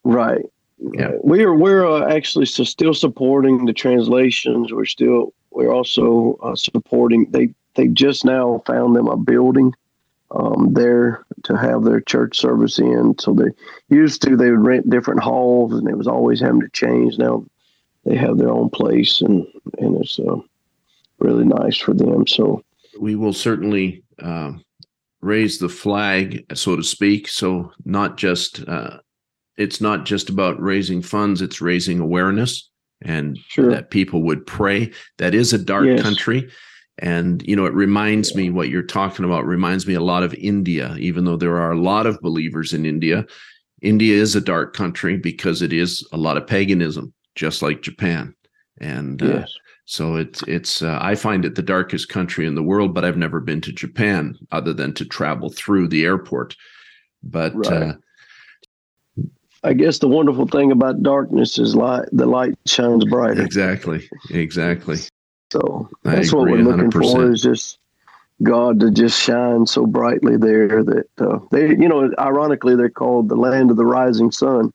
Right. 0.04 0.46
Yeah. 0.78 1.12
We 1.24 1.44
are 1.44 1.56
we're 1.56 1.88
uh, 1.88 2.14
actually 2.14 2.46
so 2.46 2.64
still 2.64 2.94
supporting 2.94 3.66
the 3.66 3.74
translations. 3.74 4.74
We're 4.74 4.86
still 4.86 5.34
we're 5.52 5.72
also 5.72 6.38
uh, 6.44 6.56
supporting 6.56 7.32
they 7.32 7.54
they 7.76 7.88
just 7.88 8.26
now 8.26 8.62
found 8.66 8.96
them 8.96 9.08
a 9.08 9.18
building 9.18 9.74
um, 10.32 10.74
there 10.74 11.26
to 11.44 11.56
have 11.56 11.84
their 11.84 12.02
church 12.02 12.38
service 12.38 12.80
in. 12.80 13.16
So 13.20 13.34
they 13.34 13.52
used 13.88 14.22
to 14.24 14.36
they 14.36 14.52
would 14.52 14.66
rent 14.66 14.90
different 14.90 15.24
halls 15.24 15.74
and 15.74 15.88
it 15.88 15.98
was 15.98 16.08
always 16.08 16.42
having 16.42 16.62
to 16.62 16.70
change. 16.70 17.18
Now 17.18 17.46
they 18.04 18.18
have 18.18 18.38
their 18.38 18.52
own 18.52 18.70
place 18.70 19.22
and 19.22 19.48
and 19.78 20.02
it's 20.02 20.20
uh, 20.20 20.36
really 21.20 21.46
nice 21.46 21.78
for 21.78 21.94
them. 21.94 22.28
So 22.28 22.65
we 23.00 23.16
will 23.16 23.34
certainly 23.34 24.04
uh, 24.22 24.54
raise 25.22 25.60
the 25.60 25.70
flag, 25.70 26.46
so 26.54 26.76
to 26.76 26.84
speak. 26.84 27.28
So 27.28 27.72
not 27.84 28.18
just 28.18 28.68
uh, 28.68 29.00
it's 29.58 29.82
not 29.82 30.06
just 30.06 30.30
about 30.30 30.62
raising 30.62 31.02
funds; 31.02 31.42
it's 31.42 31.62
raising 31.62 32.00
awareness 32.00 32.70
and 33.02 33.38
sure. 33.48 33.70
that 33.70 33.92
people 33.92 34.24
would 34.24 34.46
pray. 34.46 34.92
That 35.18 35.36
is 35.36 35.54
a 35.54 35.58
dark 35.58 35.86
yes. 35.86 36.02
country. 36.02 36.50
And, 37.00 37.44
you 37.46 37.56
know, 37.56 37.66
it 37.66 37.74
reminds 37.74 38.36
me 38.36 38.50
what 38.50 38.70
you're 38.70 38.82
talking 38.82 39.26
about, 39.26 39.46
reminds 39.46 39.86
me 39.86 39.96
a 39.96 40.02
lot 40.02 40.24
of 40.24 40.34
India, 40.36 40.96
even 40.98 41.26
though 41.26 41.36
there 41.36 41.58
are 41.58 41.72
a 41.72 41.80
lot 41.80 42.06
of 42.06 42.22
believers 42.22 42.74
in 42.74 42.86
India. 42.86 43.26
India 43.82 44.16
is 44.16 44.36
a 44.36 44.42
dark 44.42 44.74
country 44.74 45.18
because 45.18 45.62
it 45.62 45.74
is 45.74 46.08
a 46.14 46.18
lot 46.18 46.38
of 46.38 46.48
paganism, 46.48 47.14
just 47.36 47.62
like 47.62 47.82
Japan. 47.82 48.34
And 48.80 49.22
uh, 49.22 49.26
yes. 49.26 49.44
uh, 49.44 49.65
so 49.86 50.16
it's 50.16 50.42
it's 50.44 50.82
uh, 50.82 50.98
I 51.00 51.16
find 51.16 51.46
it 51.46 51.56
the 51.56 51.62
darkest 51.62 52.10
country 52.10 52.48
in 52.48 52.56
the 52.56 52.64
world, 52.64 52.94
but 52.94 53.06
I've 53.06 53.18
never 53.18 53.40
been 53.40 53.62
to 53.62 53.72
Japan 53.72 54.38
other 54.52 54.74
than 54.74 54.94
to 54.96 55.06
travel 55.06 55.50
through 55.50 55.88
the 55.88 56.04
airport. 56.04 56.56
But 57.24 57.54
right. 57.56 57.72
uh, 57.72 57.94
I 59.64 59.74
guess 59.74 60.00
the 60.00 60.08
wonderful 60.08 60.48
thing 60.48 60.72
about 60.72 61.04
darkness 61.04 61.60
is 61.60 61.76
light. 61.76 62.08
The 62.12 62.26
light 62.26 62.56
shines 62.66 63.06
brighter. 63.06 63.44
Exactly. 63.44 64.10
Exactly. 64.32 64.98
So 65.52 65.90
that's 66.04 66.34
what 66.34 66.50
we're 66.50 66.58
looking 66.58 66.90
100%. 66.90 67.14
for 67.14 67.32
is 67.32 67.42
just 67.42 67.80
God 68.44 68.80
to 68.80 68.92
just 68.92 69.20
shine 69.20 69.66
so 69.66 69.86
brightly 69.86 70.38
there 70.38 70.84
that 70.84 71.08
uh, 71.20 71.40
they, 71.52 71.70
you 71.70 71.88
know, 71.88 72.12
ironically, 72.20 72.76
they're 72.76 72.90
called 72.90 73.30
the 73.30 73.36
land 73.36 73.72
of 73.72 73.78
the 73.78 73.86
rising 73.86 74.32
sun. 74.32 74.74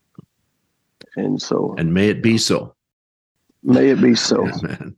And 1.16 1.42
so, 1.42 1.74
and 1.76 1.92
may 1.92 2.08
it 2.08 2.22
be 2.22 2.38
so. 2.38 2.74
May 3.62 3.90
it 3.90 4.00
be 4.00 4.14
so. 4.14 4.48
Amen. 4.48 4.96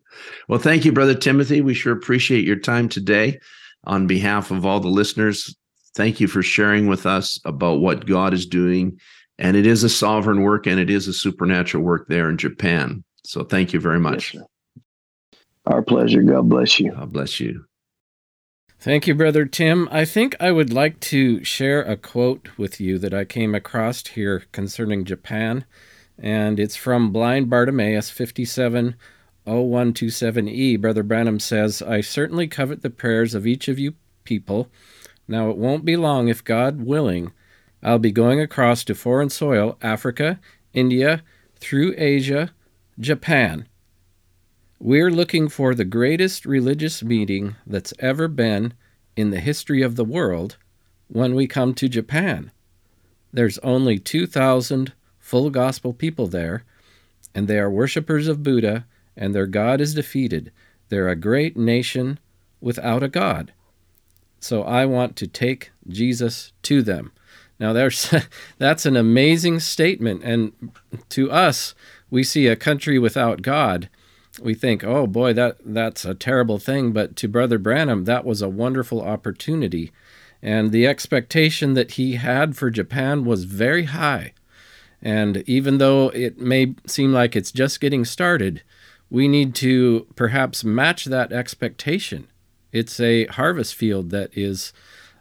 Well, 0.48 0.60
thank 0.60 0.84
you, 0.84 0.92
Brother 0.92 1.14
Timothy. 1.14 1.60
We 1.60 1.74
sure 1.74 1.92
appreciate 1.92 2.44
your 2.44 2.56
time 2.56 2.88
today. 2.88 3.40
On 3.84 4.06
behalf 4.06 4.50
of 4.50 4.64
all 4.64 4.78
the 4.78 4.88
listeners, 4.88 5.56
thank 5.94 6.20
you 6.20 6.28
for 6.28 6.42
sharing 6.42 6.86
with 6.86 7.06
us 7.06 7.40
about 7.44 7.80
what 7.80 8.06
God 8.06 8.32
is 8.32 8.46
doing. 8.46 9.00
And 9.38 9.56
it 9.56 9.66
is 9.66 9.82
a 9.82 9.88
sovereign 9.88 10.42
work 10.42 10.66
and 10.66 10.78
it 10.78 10.90
is 10.90 11.08
a 11.08 11.12
supernatural 11.12 11.82
work 11.82 12.06
there 12.08 12.30
in 12.30 12.36
Japan. 12.36 13.02
So 13.24 13.42
thank 13.42 13.72
you 13.72 13.80
very 13.80 13.98
much. 13.98 14.34
Yes, 14.34 14.44
Our 15.66 15.82
pleasure. 15.82 16.22
God 16.22 16.48
bless 16.48 16.78
you. 16.78 16.92
God 16.92 17.12
bless 17.12 17.40
you. 17.40 17.64
Thank 18.78 19.06
you, 19.06 19.14
Brother 19.14 19.46
Tim. 19.46 19.88
I 19.92 20.04
think 20.04 20.34
I 20.40 20.50
would 20.50 20.72
like 20.72 20.98
to 21.00 21.44
share 21.44 21.82
a 21.82 21.96
quote 21.96 22.48
with 22.56 22.80
you 22.80 22.98
that 22.98 23.14
I 23.14 23.24
came 23.24 23.54
across 23.54 24.04
here 24.08 24.42
concerning 24.50 25.04
Japan, 25.04 25.64
and 26.18 26.60
it's 26.60 26.76
from 26.76 27.12
Blind 27.12 27.50
Bartimaeus 27.50 28.10
57. 28.10 28.96
0127E, 29.46 30.80
Brother 30.80 31.02
Branham 31.02 31.40
says, 31.40 31.82
I 31.82 32.00
certainly 32.00 32.46
covet 32.46 32.82
the 32.82 32.90
prayers 32.90 33.34
of 33.34 33.46
each 33.46 33.66
of 33.66 33.78
you 33.78 33.94
people. 34.24 34.68
Now, 35.26 35.50
it 35.50 35.56
won't 35.56 35.84
be 35.84 35.96
long, 35.96 36.28
if 36.28 36.44
God 36.44 36.82
willing, 36.82 37.32
I'll 37.82 37.98
be 37.98 38.12
going 38.12 38.40
across 38.40 38.84
to 38.84 38.94
foreign 38.94 39.30
soil, 39.30 39.76
Africa, 39.82 40.38
India, 40.72 41.22
through 41.56 41.94
Asia, 41.96 42.52
Japan. 42.98 43.66
We're 44.78 45.10
looking 45.10 45.48
for 45.48 45.74
the 45.74 45.84
greatest 45.84 46.44
religious 46.44 47.02
meeting 47.02 47.56
that's 47.66 47.94
ever 47.98 48.28
been 48.28 48.74
in 49.16 49.30
the 49.30 49.40
history 49.40 49.82
of 49.82 49.96
the 49.96 50.04
world 50.04 50.56
when 51.08 51.34
we 51.34 51.46
come 51.46 51.74
to 51.74 51.88
Japan. 51.88 52.50
There's 53.32 53.58
only 53.58 53.98
2,000 53.98 54.92
full 55.32 55.48
gospel 55.48 55.94
people 55.94 56.26
there, 56.26 56.62
and 57.34 57.48
they 57.48 57.58
are 57.58 57.70
worshippers 57.70 58.28
of 58.28 58.42
Buddha, 58.42 58.84
and 59.16 59.34
their 59.34 59.46
God 59.46 59.80
is 59.80 59.94
defeated. 59.94 60.52
They're 60.90 61.08
a 61.08 61.16
great 61.16 61.56
nation 61.56 62.18
without 62.60 63.02
a 63.02 63.08
God. 63.08 63.54
So 64.40 64.62
I 64.62 64.84
want 64.84 65.16
to 65.16 65.26
take 65.26 65.72
Jesus 65.88 66.52
to 66.64 66.82
them. 66.82 67.12
Now, 67.58 67.72
there's, 67.72 68.12
that's 68.58 68.84
an 68.84 68.94
amazing 68.94 69.60
statement. 69.60 70.22
And 70.22 70.52
to 71.08 71.30
us, 71.30 71.74
we 72.10 72.22
see 72.22 72.46
a 72.46 72.54
country 72.54 72.98
without 72.98 73.40
God 73.40 73.88
we 74.40 74.54
think, 74.54 74.82
oh 74.82 75.06
boy, 75.06 75.34
that 75.34 75.58
that's 75.62 76.06
a 76.06 76.14
terrible 76.14 76.58
thing. 76.58 76.92
But 76.92 77.16
to 77.16 77.28
Brother 77.28 77.58
Branham, 77.58 78.04
that 78.04 78.24
was 78.24 78.40
a 78.40 78.48
wonderful 78.48 79.02
opportunity. 79.02 79.92
And 80.40 80.72
the 80.72 80.86
expectation 80.86 81.74
that 81.74 81.92
he 81.92 82.14
had 82.14 82.56
for 82.56 82.70
Japan 82.70 83.26
was 83.26 83.44
very 83.44 83.84
high. 83.84 84.32
And 85.02 85.42
even 85.46 85.78
though 85.78 86.08
it 86.10 86.38
may 86.38 86.74
seem 86.86 87.12
like 87.12 87.34
it's 87.34 87.52
just 87.52 87.80
getting 87.80 88.04
started, 88.04 88.62
we 89.10 89.28
need 89.28 89.54
to 89.56 90.06
perhaps 90.14 90.64
match 90.64 91.06
that 91.06 91.32
expectation. 91.32 92.28
It's 92.70 93.00
a 93.00 93.26
harvest 93.26 93.74
field 93.74 94.10
that 94.10 94.30
is 94.36 94.72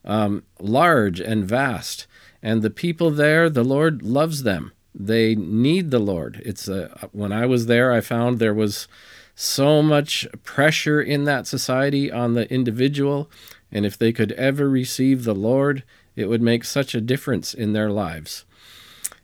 um, 0.06 0.44
large 0.60 1.20
and 1.20 1.44
vast. 1.46 2.08
And 2.44 2.62
the 2.62 2.70
people 2.70 3.12
there, 3.12 3.50
the 3.50 3.64
Lord 3.64 4.02
loves 4.02 4.44
them 4.44 4.72
they 4.94 5.36
need 5.36 5.92
the 5.92 6.00
Lord. 6.00 6.42
It's 6.46 6.68
a, 6.68 7.10
when 7.12 7.32
I 7.32 7.46
was 7.46 7.66
there, 7.68 7.92
I 7.92 8.02
found 8.02 8.40
there 8.40 8.54
was 8.54 8.88
so 9.36 9.82
much 9.82 10.28
pressure 10.44 11.02
in 11.02 11.24
that 11.24 11.48
society 11.48 12.12
on 12.12 12.34
the 12.34 12.52
individual, 12.54 13.30
and 13.72 13.86
if 13.86 13.98
they 13.98 14.12
could 14.12 14.34
ever 14.34 14.70
receive 14.70 15.24
the 15.24 15.36
Lord, 15.36 15.84
it 16.16 16.28
would 16.28 16.42
make 16.42 16.66
such 16.66 16.94
a 16.94 17.02
difference 17.02 17.54
in 17.54 17.74
their 17.74 17.90
lives. 17.90 18.46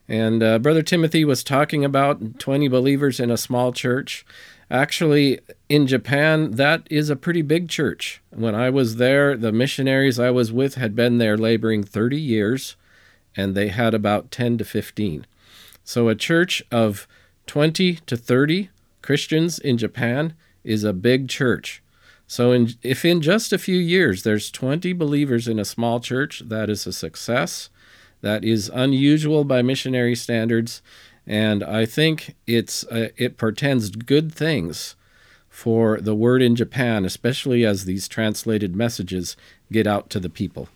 And 0.08 0.42
uh, 0.42 0.60
Brother 0.60 0.84
Timothy 0.84 1.26
was 1.26 1.44
talking 1.44 1.84
about 1.84 2.40
20 2.40 2.68
believers 2.70 3.20
in 3.20 3.30
a 3.30 3.38
small 3.38 3.74
church. 3.74 4.26
Actually, 4.72 5.40
in 5.70 5.88
Japan, 5.88 6.52
that 6.52 6.88
is 6.90 7.10
a 7.10 7.16
pretty 7.16 7.42
big 7.42 7.70
church. 7.70 8.22
When 8.30 8.56
I 8.56 8.70
was 8.70 8.96
there, 8.96 9.36
the 9.36 9.52
missionaries 9.52 10.20
I 10.20 10.30
was 10.32 10.52
with 10.52 10.76
had 10.76 10.96
been 10.96 11.18
there 11.18 11.38
laboring 11.38 11.84
30 11.84 12.18
years, 12.18 12.76
and 13.36 13.56
they 13.56 13.68
had 13.68 13.94
about 13.94 14.32
10 14.32 14.58
to 14.60 14.66
15. 14.66 15.26
So 15.84 16.10
a 16.10 16.16
church 16.16 16.64
of 16.72 17.08
20 17.46 17.96
to 17.96 18.18
30 18.18 18.70
Christians 19.02 19.60
in 19.60 19.78
Japan 19.78 20.34
is 20.64 20.84
a 20.84 20.94
big 20.94 21.30
church. 21.30 21.82
So 22.28 22.52
in, 22.52 22.72
if 22.84 23.06
in 23.06 23.22
just 23.22 23.54
a 23.54 23.58
few 23.58 23.78
years 23.78 24.24
there's 24.24 24.52
20 24.52 24.92
believers 24.94 25.48
in 25.48 25.60
a 25.60 25.66
small 25.66 26.02
church, 26.02 26.44
that 26.48 26.70
is 26.70 26.86
a 26.86 26.92
success. 26.92 27.70
That 28.22 28.44
is 28.44 28.70
unusual 28.74 29.44
by 29.44 29.62
missionary 29.62 30.16
standards, 30.16 30.82
and 31.26 31.64
I 31.64 31.86
think 31.86 32.36
it's 32.46 32.84
uh, 32.86 33.10
it 33.16 33.38
portends 33.38 33.90
good 33.90 34.34
things 34.34 34.96
for 35.50 36.00
the 36.02 36.16
word 36.16 36.42
in 36.42 36.56
Japan, 36.56 37.06
especially 37.06 37.66
as 37.66 37.86
these 37.86 38.08
translated 38.08 38.76
messages 38.76 39.36
get 39.72 39.88
out 39.88 40.10
to 40.12 40.20
the 40.20 40.30
people. 40.30 40.70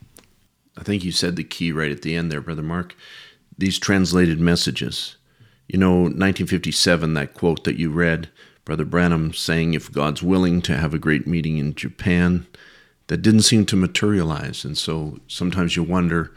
I 0.77 0.83
think 0.83 1.03
you 1.03 1.11
said 1.11 1.35
the 1.35 1.43
key 1.43 1.71
right 1.71 1.91
at 1.91 2.01
the 2.01 2.15
end 2.15 2.31
there, 2.31 2.41
Brother 2.41 2.63
Mark 2.63 2.95
these 3.61 3.79
translated 3.79 4.39
messages. 4.39 5.15
You 5.67 5.77
know, 5.77 6.01
1957, 6.01 7.13
that 7.13 7.33
quote 7.33 7.63
that 7.63 7.77
you 7.77 7.91
read, 7.91 8.29
Brother 8.65 8.85
Branham 8.85 9.33
saying, 9.33 9.73
if 9.73 9.91
God's 9.91 10.21
willing 10.21 10.61
to 10.63 10.75
have 10.75 10.93
a 10.93 10.99
great 10.99 11.27
meeting 11.27 11.57
in 11.57 11.75
Japan, 11.75 12.47
that 13.07 13.21
didn't 13.21 13.43
seem 13.43 13.65
to 13.67 13.75
materialize. 13.75 14.65
And 14.65 14.77
so 14.77 15.19
sometimes 15.27 15.75
you 15.75 15.83
wonder 15.83 16.33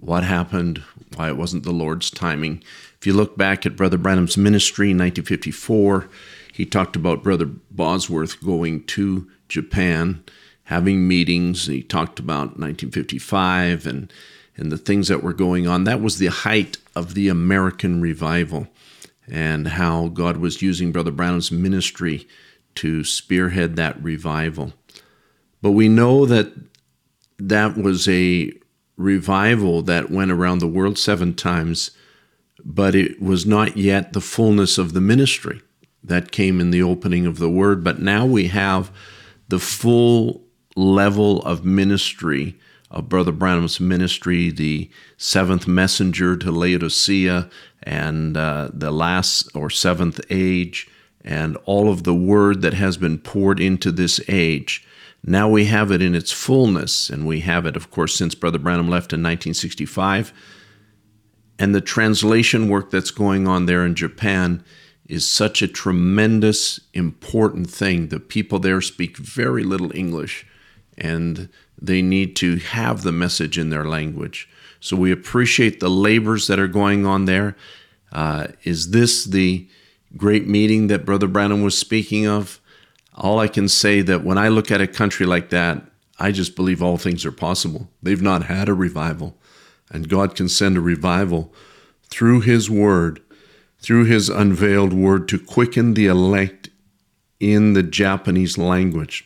what 0.00 0.24
happened, 0.24 0.82
why 1.14 1.28
it 1.28 1.36
wasn't 1.36 1.64
the 1.64 1.72
Lord's 1.72 2.10
timing. 2.10 2.62
If 2.98 3.06
you 3.06 3.12
look 3.12 3.36
back 3.36 3.66
at 3.66 3.76
Brother 3.76 3.98
Branham's 3.98 4.36
ministry 4.36 4.90
in 4.90 4.98
1954, 4.98 6.08
he 6.52 6.64
talked 6.64 6.96
about 6.96 7.22
Brother 7.22 7.46
Bosworth 7.70 8.42
going 8.42 8.84
to 8.84 9.30
Japan, 9.48 10.24
having 10.64 11.06
meetings. 11.06 11.66
He 11.66 11.82
talked 11.82 12.18
about 12.18 12.58
1955 12.58 13.86
and 13.86 14.12
and 14.56 14.72
the 14.72 14.78
things 14.78 15.08
that 15.08 15.22
were 15.22 15.34
going 15.34 15.66
on. 15.66 15.84
That 15.84 16.00
was 16.00 16.18
the 16.18 16.28
height 16.28 16.78
of 16.94 17.12
the 17.12 17.28
American 17.28 18.00
revival 18.00 18.68
and 19.28 19.68
how 19.68 20.08
God 20.08 20.38
was 20.38 20.62
using 20.62 20.92
Brother 20.92 21.10
Branham's 21.10 21.52
ministry 21.52 22.26
to 22.76 23.04
spearhead 23.04 23.76
that 23.76 24.02
revival. 24.02 24.72
But 25.60 25.72
we 25.72 25.88
know 25.88 26.26
that 26.26 26.52
that 27.38 27.76
was 27.76 28.08
a 28.08 28.52
revival 28.96 29.82
that 29.82 30.10
went 30.10 30.30
around 30.30 30.58
the 30.58 30.66
world 30.66 30.98
seven 30.98 31.34
times, 31.34 31.90
but 32.64 32.94
it 32.94 33.20
was 33.20 33.46
not 33.46 33.76
yet 33.76 34.12
the 34.12 34.20
fullness 34.20 34.78
of 34.78 34.92
the 34.92 35.00
ministry 35.00 35.60
that 36.02 36.32
came 36.32 36.60
in 36.60 36.70
the 36.70 36.82
opening 36.82 37.26
of 37.26 37.38
the 37.38 37.50
word. 37.50 37.82
But 37.84 38.00
now 38.00 38.24
we 38.24 38.48
have 38.48 38.90
the 39.48 39.58
full 39.58 40.44
level 40.76 41.42
of 41.42 41.64
ministry 41.64 42.58
of 42.90 43.08
Brother 43.08 43.32
Branham's 43.32 43.80
ministry, 43.80 44.50
the 44.50 44.88
seventh 45.16 45.66
messenger 45.66 46.36
to 46.36 46.50
Laodicea, 46.52 47.50
and 47.82 48.36
uh, 48.36 48.70
the 48.72 48.90
last 48.90 49.48
or 49.54 49.70
seventh 49.70 50.20
age, 50.30 50.88
and 51.26 51.56
all 51.64 51.90
of 51.90 52.04
the 52.04 52.14
word 52.14 52.62
that 52.62 52.74
has 52.74 52.96
been 52.96 53.18
poured 53.18 53.58
into 53.60 53.90
this 53.90 54.20
age. 54.28 54.86
Now 55.24 55.48
we 55.48 55.64
have 55.64 55.90
it 55.90 56.00
in 56.00 56.14
its 56.14 56.30
fullness, 56.30 57.10
and 57.10 57.26
we 57.26 57.40
have 57.40 57.66
it, 57.66 57.76
of 57.76 57.90
course, 57.90 58.14
since 58.14 58.36
Brother 58.36 58.60
Branham 58.60 58.88
left 58.88 59.12
in 59.12 59.20
1965. 59.20 60.32
And 61.58 61.74
the 61.74 61.80
translation 61.80 62.68
work 62.68 62.90
that's 62.90 63.10
going 63.10 63.48
on 63.48 63.66
there 63.66 63.84
in 63.84 63.96
Japan 63.96 64.62
is 65.08 65.26
such 65.26 65.62
a 65.62 65.68
tremendous, 65.68 66.78
important 66.94 67.70
thing. 67.70 68.08
The 68.08 68.20
people 68.20 68.60
there 68.60 68.80
speak 68.80 69.16
very 69.16 69.64
little 69.64 69.94
English, 69.96 70.46
and 70.96 71.48
they 71.80 72.02
need 72.02 72.36
to 72.36 72.56
have 72.56 73.02
the 73.02 73.12
message 73.12 73.58
in 73.58 73.70
their 73.70 73.84
language. 73.84 74.48
So 74.78 74.96
we 74.96 75.10
appreciate 75.10 75.80
the 75.80 75.90
labors 75.90 76.46
that 76.46 76.60
are 76.60 76.68
going 76.68 77.04
on 77.04 77.24
there. 77.24 77.56
Uh, 78.12 78.48
is 78.62 78.90
this 78.90 79.24
the 79.24 79.68
great 80.16 80.46
meeting 80.46 80.86
that 80.88 81.04
Brother 81.04 81.26
Branham 81.26 81.62
was 81.62 81.76
speaking 81.76 82.26
of? 82.26 82.60
All 83.14 83.38
I 83.38 83.48
can 83.48 83.68
say 83.68 84.02
that 84.02 84.24
when 84.24 84.38
I 84.38 84.48
look 84.48 84.70
at 84.70 84.80
a 84.80 84.86
country 84.86 85.26
like 85.26 85.50
that, 85.50 85.82
I 86.18 86.32
just 86.32 86.56
believe 86.56 86.82
all 86.82 86.98
things 86.98 87.24
are 87.24 87.32
possible. 87.32 87.88
They've 88.02 88.22
not 88.22 88.44
had 88.44 88.68
a 88.68 88.74
revival, 88.74 89.36
and 89.90 90.08
God 90.08 90.34
can 90.34 90.48
send 90.48 90.76
a 90.76 90.80
revival 90.80 91.52
through 92.08 92.40
His 92.40 92.70
Word, 92.70 93.20
through 93.78 94.04
His 94.04 94.28
unveiled 94.28 94.92
Word 94.92 95.28
to 95.28 95.38
quicken 95.38 95.94
the 95.94 96.06
elect 96.06 96.70
in 97.40 97.74
the 97.74 97.82
Japanese 97.82 98.56
language 98.56 99.24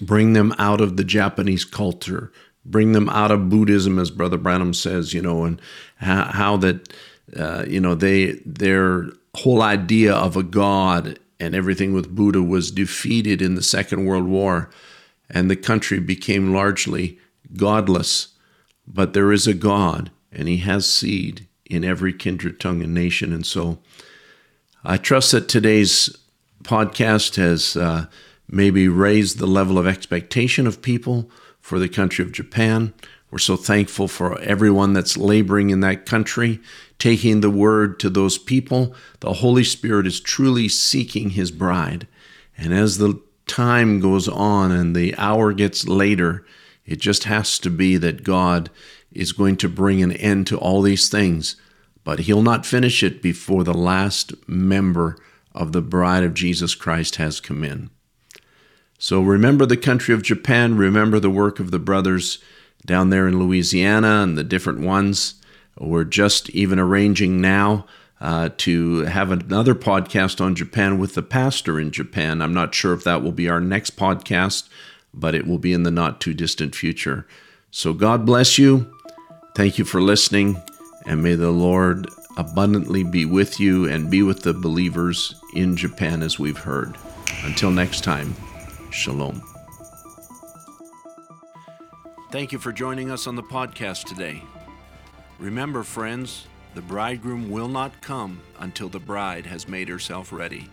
bring 0.00 0.32
them 0.32 0.54
out 0.58 0.80
of 0.80 0.96
the 0.96 1.04
Japanese 1.04 1.64
culture, 1.64 2.32
bring 2.64 2.92
them 2.92 3.08
out 3.08 3.30
of 3.30 3.48
Buddhism, 3.48 3.98
as 3.98 4.10
Brother 4.10 4.36
Branham 4.36 4.74
says, 4.74 5.14
you 5.14 5.22
know, 5.22 5.44
and 5.44 5.60
how, 5.96 6.24
how 6.24 6.56
that, 6.58 6.92
uh, 7.36 7.64
you 7.66 7.80
know, 7.80 7.94
they 7.94 8.32
their 8.44 9.06
whole 9.34 9.62
idea 9.62 10.14
of 10.14 10.36
a 10.36 10.42
God 10.42 11.18
and 11.40 11.54
everything 11.54 11.92
with 11.92 12.14
Buddha 12.14 12.42
was 12.42 12.70
defeated 12.70 13.40
in 13.40 13.54
the 13.54 13.62
Second 13.62 14.04
World 14.06 14.26
War. 14.26 14.70
and 15.30 15.50
the 15.50 15.56
country 15.56 16.00
became 16.00 16.54
largely 16.54 17.18
godless. 17.56 18.28
But 18.86 19.12
there 19.12 19.30
is 19.32 19.46
a 19.46 19.54
God, 19.54 20.10
and 20.32 20.48
He 20.48 20.58
has 20.58 20.90
seed 20.90 21.46
in 21.66 21.84
every 21.84 22.12
kindred 22.12 22.58
tongue 22.58 22.82
and 22.82 22.94
nation. 22.94 23.32
And 23.32 23.44
so 23.44 23.78
I 24.82 24.96
trust 24.96 25.32
that 25.32 25.48
today's 25.48 26.16
podcast 26.62 27.36
has 27.36 27.76
uh, 27.76 28.06
maybe 28.48 28.88
raised 28.88 29.38
the 29.38 29.46
level 29.46 29.78
of 29.78 29.86
expectation 29.86 30.66
of 30.66 30.80
people 30.80 31.30
for 31.60 31.78
the 31.78 31.88
country 31.88 32.24
of 32.24 32.32
Japan. 32.32 32.94
We're 33.30 33.38
so 33.38 33.56
thankful 33.56 34.08
for 34.08 34.40
everyone 34.40 34.94
that's 34.94 35.16
laboring 35.16 35.70
in 35.70 35.80
that 35.80 36.06
country, 36.06 36.60
taking 36.98 37.40
the 37.40 37.50
word 37.50 38.00
to 38.00 38.08
those 38.08 38.38
people. 38.38 38.94
The 39.20 39.34
Holy 39.34 39.64
Spirit 39.64 40.06
is 40.06 40.20
truly 40.20 40.68
seeking 40.68 41.30
His 41.30 41.50
bride. 41.50 42.06
And 42.56 42.72
as 42.72 42.98
the 42.98 43.20
time 43.46 44.00
goes 44.00 44.28
on 44.28 44.72
and 44.72 44.96
the 44.96 45.14
hour 45.16 45.52
gets 45.52 45.86
later, 45.86 46.46
it 46.86 47.00
just 47.00 47.24
has 47.24 47.58
to 47.60 47.70
be 47.70 47.98
that 47.98 48.24
God 48.24 48.70
is 49.12 49.32
going 49.32 49.56
to 49.58 49.68
bring 49.68 50.02
an 50.02 50.12
end 50.12 50.46
to 50.46 50.58
all 50.58 50.80
these 50.80 51.10
things, 51.10 51.56
but 52.04 52.20
He'll 52.20 52.42
not 52.42 52.64
finish 52.64 53.02
it 53.02 53.20
before 53.20 53.62
the 53.62 53.74
last 53.74 54.32
member 54.48 55.18
of 55.54 55.72
the 55.72 55.82
bride 55.82 56.24
of 56.24 56.34
Jesus 56.34 56.74
Christ 56.74 57.16
has 57.16 57.40
come 57.40 57.62
in. 57.62 57.90
So 58.98 59.20
remember 59.20 59.66
the 59.66 59.76
country 59.76 60.14
of 60.14 60.22
Japan, 60.22 60.76
remember 60.76 61.20
the 61.20 61.30
work 61.30 61.60
of 61.60 61.70
the 61.70 61.78
brothers 61.78 62.38
down 62.86 63.10
there 63.10 63.28
in 63.28 63.38
Louisiana 63.38 64.22
and 64.22 64.36
the 64.36 64.44
different 64.44 64.80
ones. 64.80 65.34
We're 65.78 66.04
just 66.04 66.50
even 66.50 66.78
arranging 66.78 67.40
now 67.40 67.86
uh, 68.20 68.50
to 68.58 69.00
have 69.00 69.30
another 69.30 69.74
podcast 69.74 70.40
on 70.40 70.54
Japan 70.54 70.98
with 70.98 71.14
the 71.14 71.22
pastor 71.22 71.78
in 71.78 71.90
Japan. 71.90 72.42
I'm 72.42 72.54
not 72.54 72.74
sure 72.74 72.92
if 72.92 73.04
that 73.04 73.22
will 73.22 73.32
be 73.32 73.48
our 73.48 73.60
next 73.60 73.96
podcast, 73.96 74.68
but 75.14 75.34
it 75.34 75.46
will 75.46 75.58
be 75.58 75.72
in 75.72 75.84
the 75.84 75.90
not 75.90 76.20
too 76.20 76.34
distant 76.34 76.74
future. 76.74 77.26
So 77.70 77.92
God 77.92 78.26
bless 78.26 78.58
you. 78.58 78.92
Thank 79.54 79.78
you 79.78 79.84
for 79.84 80.00
listening, 80.00 80.60
and 81.06 81.22
may 81.22 81.34
the 81.34 81.50
Lord 81.50 82.08
abundantly 82.36 83.02
be 83.02 83.24
with 83.24 83.58
you 83.58 83.88
and 83.88 84.10
be 84.10 84.22
with 84.22 84.42
the 84.42 84.54
believers 84.54 85.34
in 85.54 85.76
Japan 85.76 86.22
as 86.22 86.38
we've 86.38 86.58
heard. 86.58 86.96
Until 87.44 87.70
next 87.70 88.04
time, 88.04 88.34
shalom. 88.90 89.57
Thank 92.30 92.52
you 92.52 92.58
for 92.58 92.72
joining 92.72 93.10
us 93.10 93.26
on 93.26 93.36
the 93.36 93.42
podcast 93.42 94.04
today. 94.04 94.42
Remember, 95.38 95.82
friends, 95.82 96.46
the 96.74 96.82
bridegroom 96.82 97.50
will 97.50 97.68
not 97.68 98.02
come 98.02 98.42
until 98.58 98.90
the 98.90 98.98
bride 98.98 99.46
has 99.46 99.66
made 99.66 99.88
herself 99.88 100.30
ready. 100.30 100.68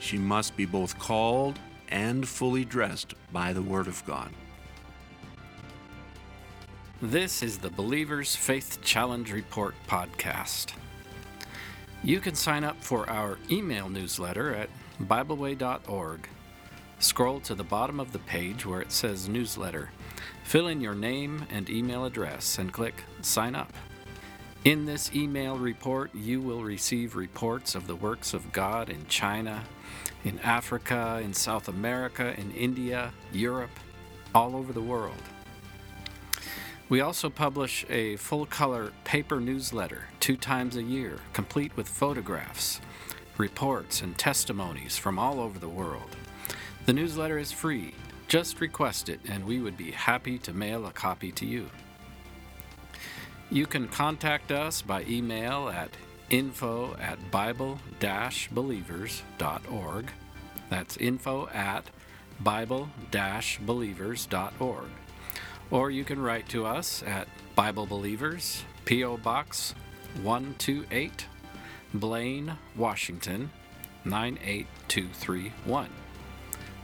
She 0.00 0.18
must 0.18 0.54
be 0.54 0.66
both 0.66 0.98
called 0.98 1.58
and 1.88 2.28
fully 2.28 2.66
dressed 2.66 3.14
by 3.32 3.54
the 3.54 3.62
Word 3.62 3.86
of 3.88 4.04
God. 4.04 4.32
This 7.00 7.42
is 7.42 7.56
the 7.56 7.70
Believer's 7.70 8.36
Faith 8.36 8.78
Challenge 8.82 9.32
Report 9.32 9.74
podcast. 9.88 10.74
You 12.04 12.20
can 12.20 12.34
sign 12.34 12.64
up 12.64 12.76
for 12.84 13.08
our 13.08 13.38
email 13.50 13.88
newsletter 13.88 14.54
at 14.54 14.68
BibleWay.org. 15.02 16.28
Scroll 17.02 17.40
to 17.40 17.56
the 17.56 17.64
bottom 17.64 17.98
of 17.98 18.12
the 18.12 18.20
page 18.20 18.64
where 18.64 18.80
it 18.80 18.92
says 18.92 19.28
Newsletter. 19.28 19.90
Fill 20.44 20.68
in 20.68 20.80
your 20.80 20.94
name 20.94 21.46
and 21.50 21.68
email 21.68 22.04
address 22.04 22.58
and 22.58 22.72
click 22.72 23.02
Sign 23.22 23.56
Up. 23.56 23.72
In 24.64 24.86
this 24.86 25.12
email 25.12 25.58
report, 25.58 26.14
you 26.14 26.40
will 26.40 26.62
receive 26.62 27.16
reports 27.16 27.74
of 27.74 27.88
the 27.88 27.96
works 27.96 28.34
of 28.34 28.52
God 28.52 28.88
in 28.88 29.04
China, 29.08 29.64
in 30.22 30.38
Africa, 30.44 31.20
in 31.24 31.34
South 31.34 31.66
America, 31.66 32.38
in 32.38 32.52
India, 32.52 33.12
Europe, 33.32 33.80
all 34.32 34.54
over 34.54 34.72
the 34.72 34.80
world. 34.80 35.22
We 36.88 37.00
also 37.00 37.28
publish 37.28 37.84
a 37.90 38.14
full 38.14 38.46
color 38.46 38.92
paper 39.02 39.40
newsletter 39.40 40.04
two 40.20 40.36
times 40.36 40.76
a 40.76 40.82
year, 40.84 41.18
complete 41.32 41.76
with 41.76 41.88
photographs, 41.88 42.80
reports, 43.38 44.02
and 44.02 44.16
testimonies 44.16 44.96
from 44.96 45.18
all 45.18 45.40
over 45.40 45.58
the 45.58 45.68
world. 45.68 46.16
The 46.84 46.92
newsletter 46.92 47.38
is 47.38 47.52
free. 47.52 47.94
Just 48.26 48.60
request 48.60 49.08
it, 49.08 49.20
and 49.28 49.44
we 49.44 49.60
would 49.60 49.76
be 49.76 49.92
happy 49.92 50.38
to 50.38 50.52
mail 50.52 50.86
a 50.86 50.90
copy 50.90 51.30
to 51.32 51.46
you. 51.46 51.70
You 53.50 53.66
can 53.66 53.86
contact 53.86 54.50
us 54.50 54.82
by 54.82 55.04
email 55.04 55.68
at 55.68 55.90
info 56.30 56.96
at 57.00 57.30
bible 57.30 57.78
believers.org. 58.52 60.10
That's 60.70 60.96
info 60.96 61.48
at 61.48 61.84
bible 62.40 62.88
believers.org. 63.10 64.88
Or 65.70 65.90
you 65.90 66.04
can 66.04 66.20
write 66.20 66.48
to 66.48 66.66
us 66.66 67.02
at 67.04 67.28
Bible 67.54 67.86
Believers, 67.86 68.64
P.O. 68.84 69.16
Box 69.18 69.74
128, 70.22 71.26
Blaine, 71.94 72.58
Washington 72.76 73.50
98231. 74.04 76.01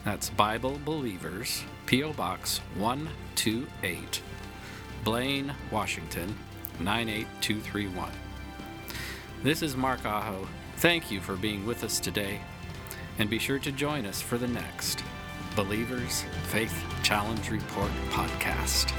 That's 0.08 0.30
Bible 0.30 0.80
Believers, 0.86 1.64
P.O. 1.84 2.14
Box 2.14 2.62
128, 2.78 4.22
Blaine, 5.04 5.54
Washington 5.70 6.34
98231. 6.80 8.10
This 9.42 9.60
is 9.60 9.76
Mark 9.76 10.06
Aho. 10.06 10.48
Thank 10.78 11.10
you 11.10 11.20
for 11.20 11.36
being 11.36 11.66
with 11.66 11.84
us 11.84 12.00
today, 12.00 12.40
and 13.18 13.28
be 13.28 13.38
sure 13.38 13.58
to 13.58 13.70
join 13.70 14.06
us 14.06 14.22
for 14.22 14.38
the 14.38 14.48
next 14.48 15.04
Believers 15.54 16.24
Faith 16.44 16.82
Challenge 17.02 17.50
Report 17.50 17.90
podcast. 18.08 18.90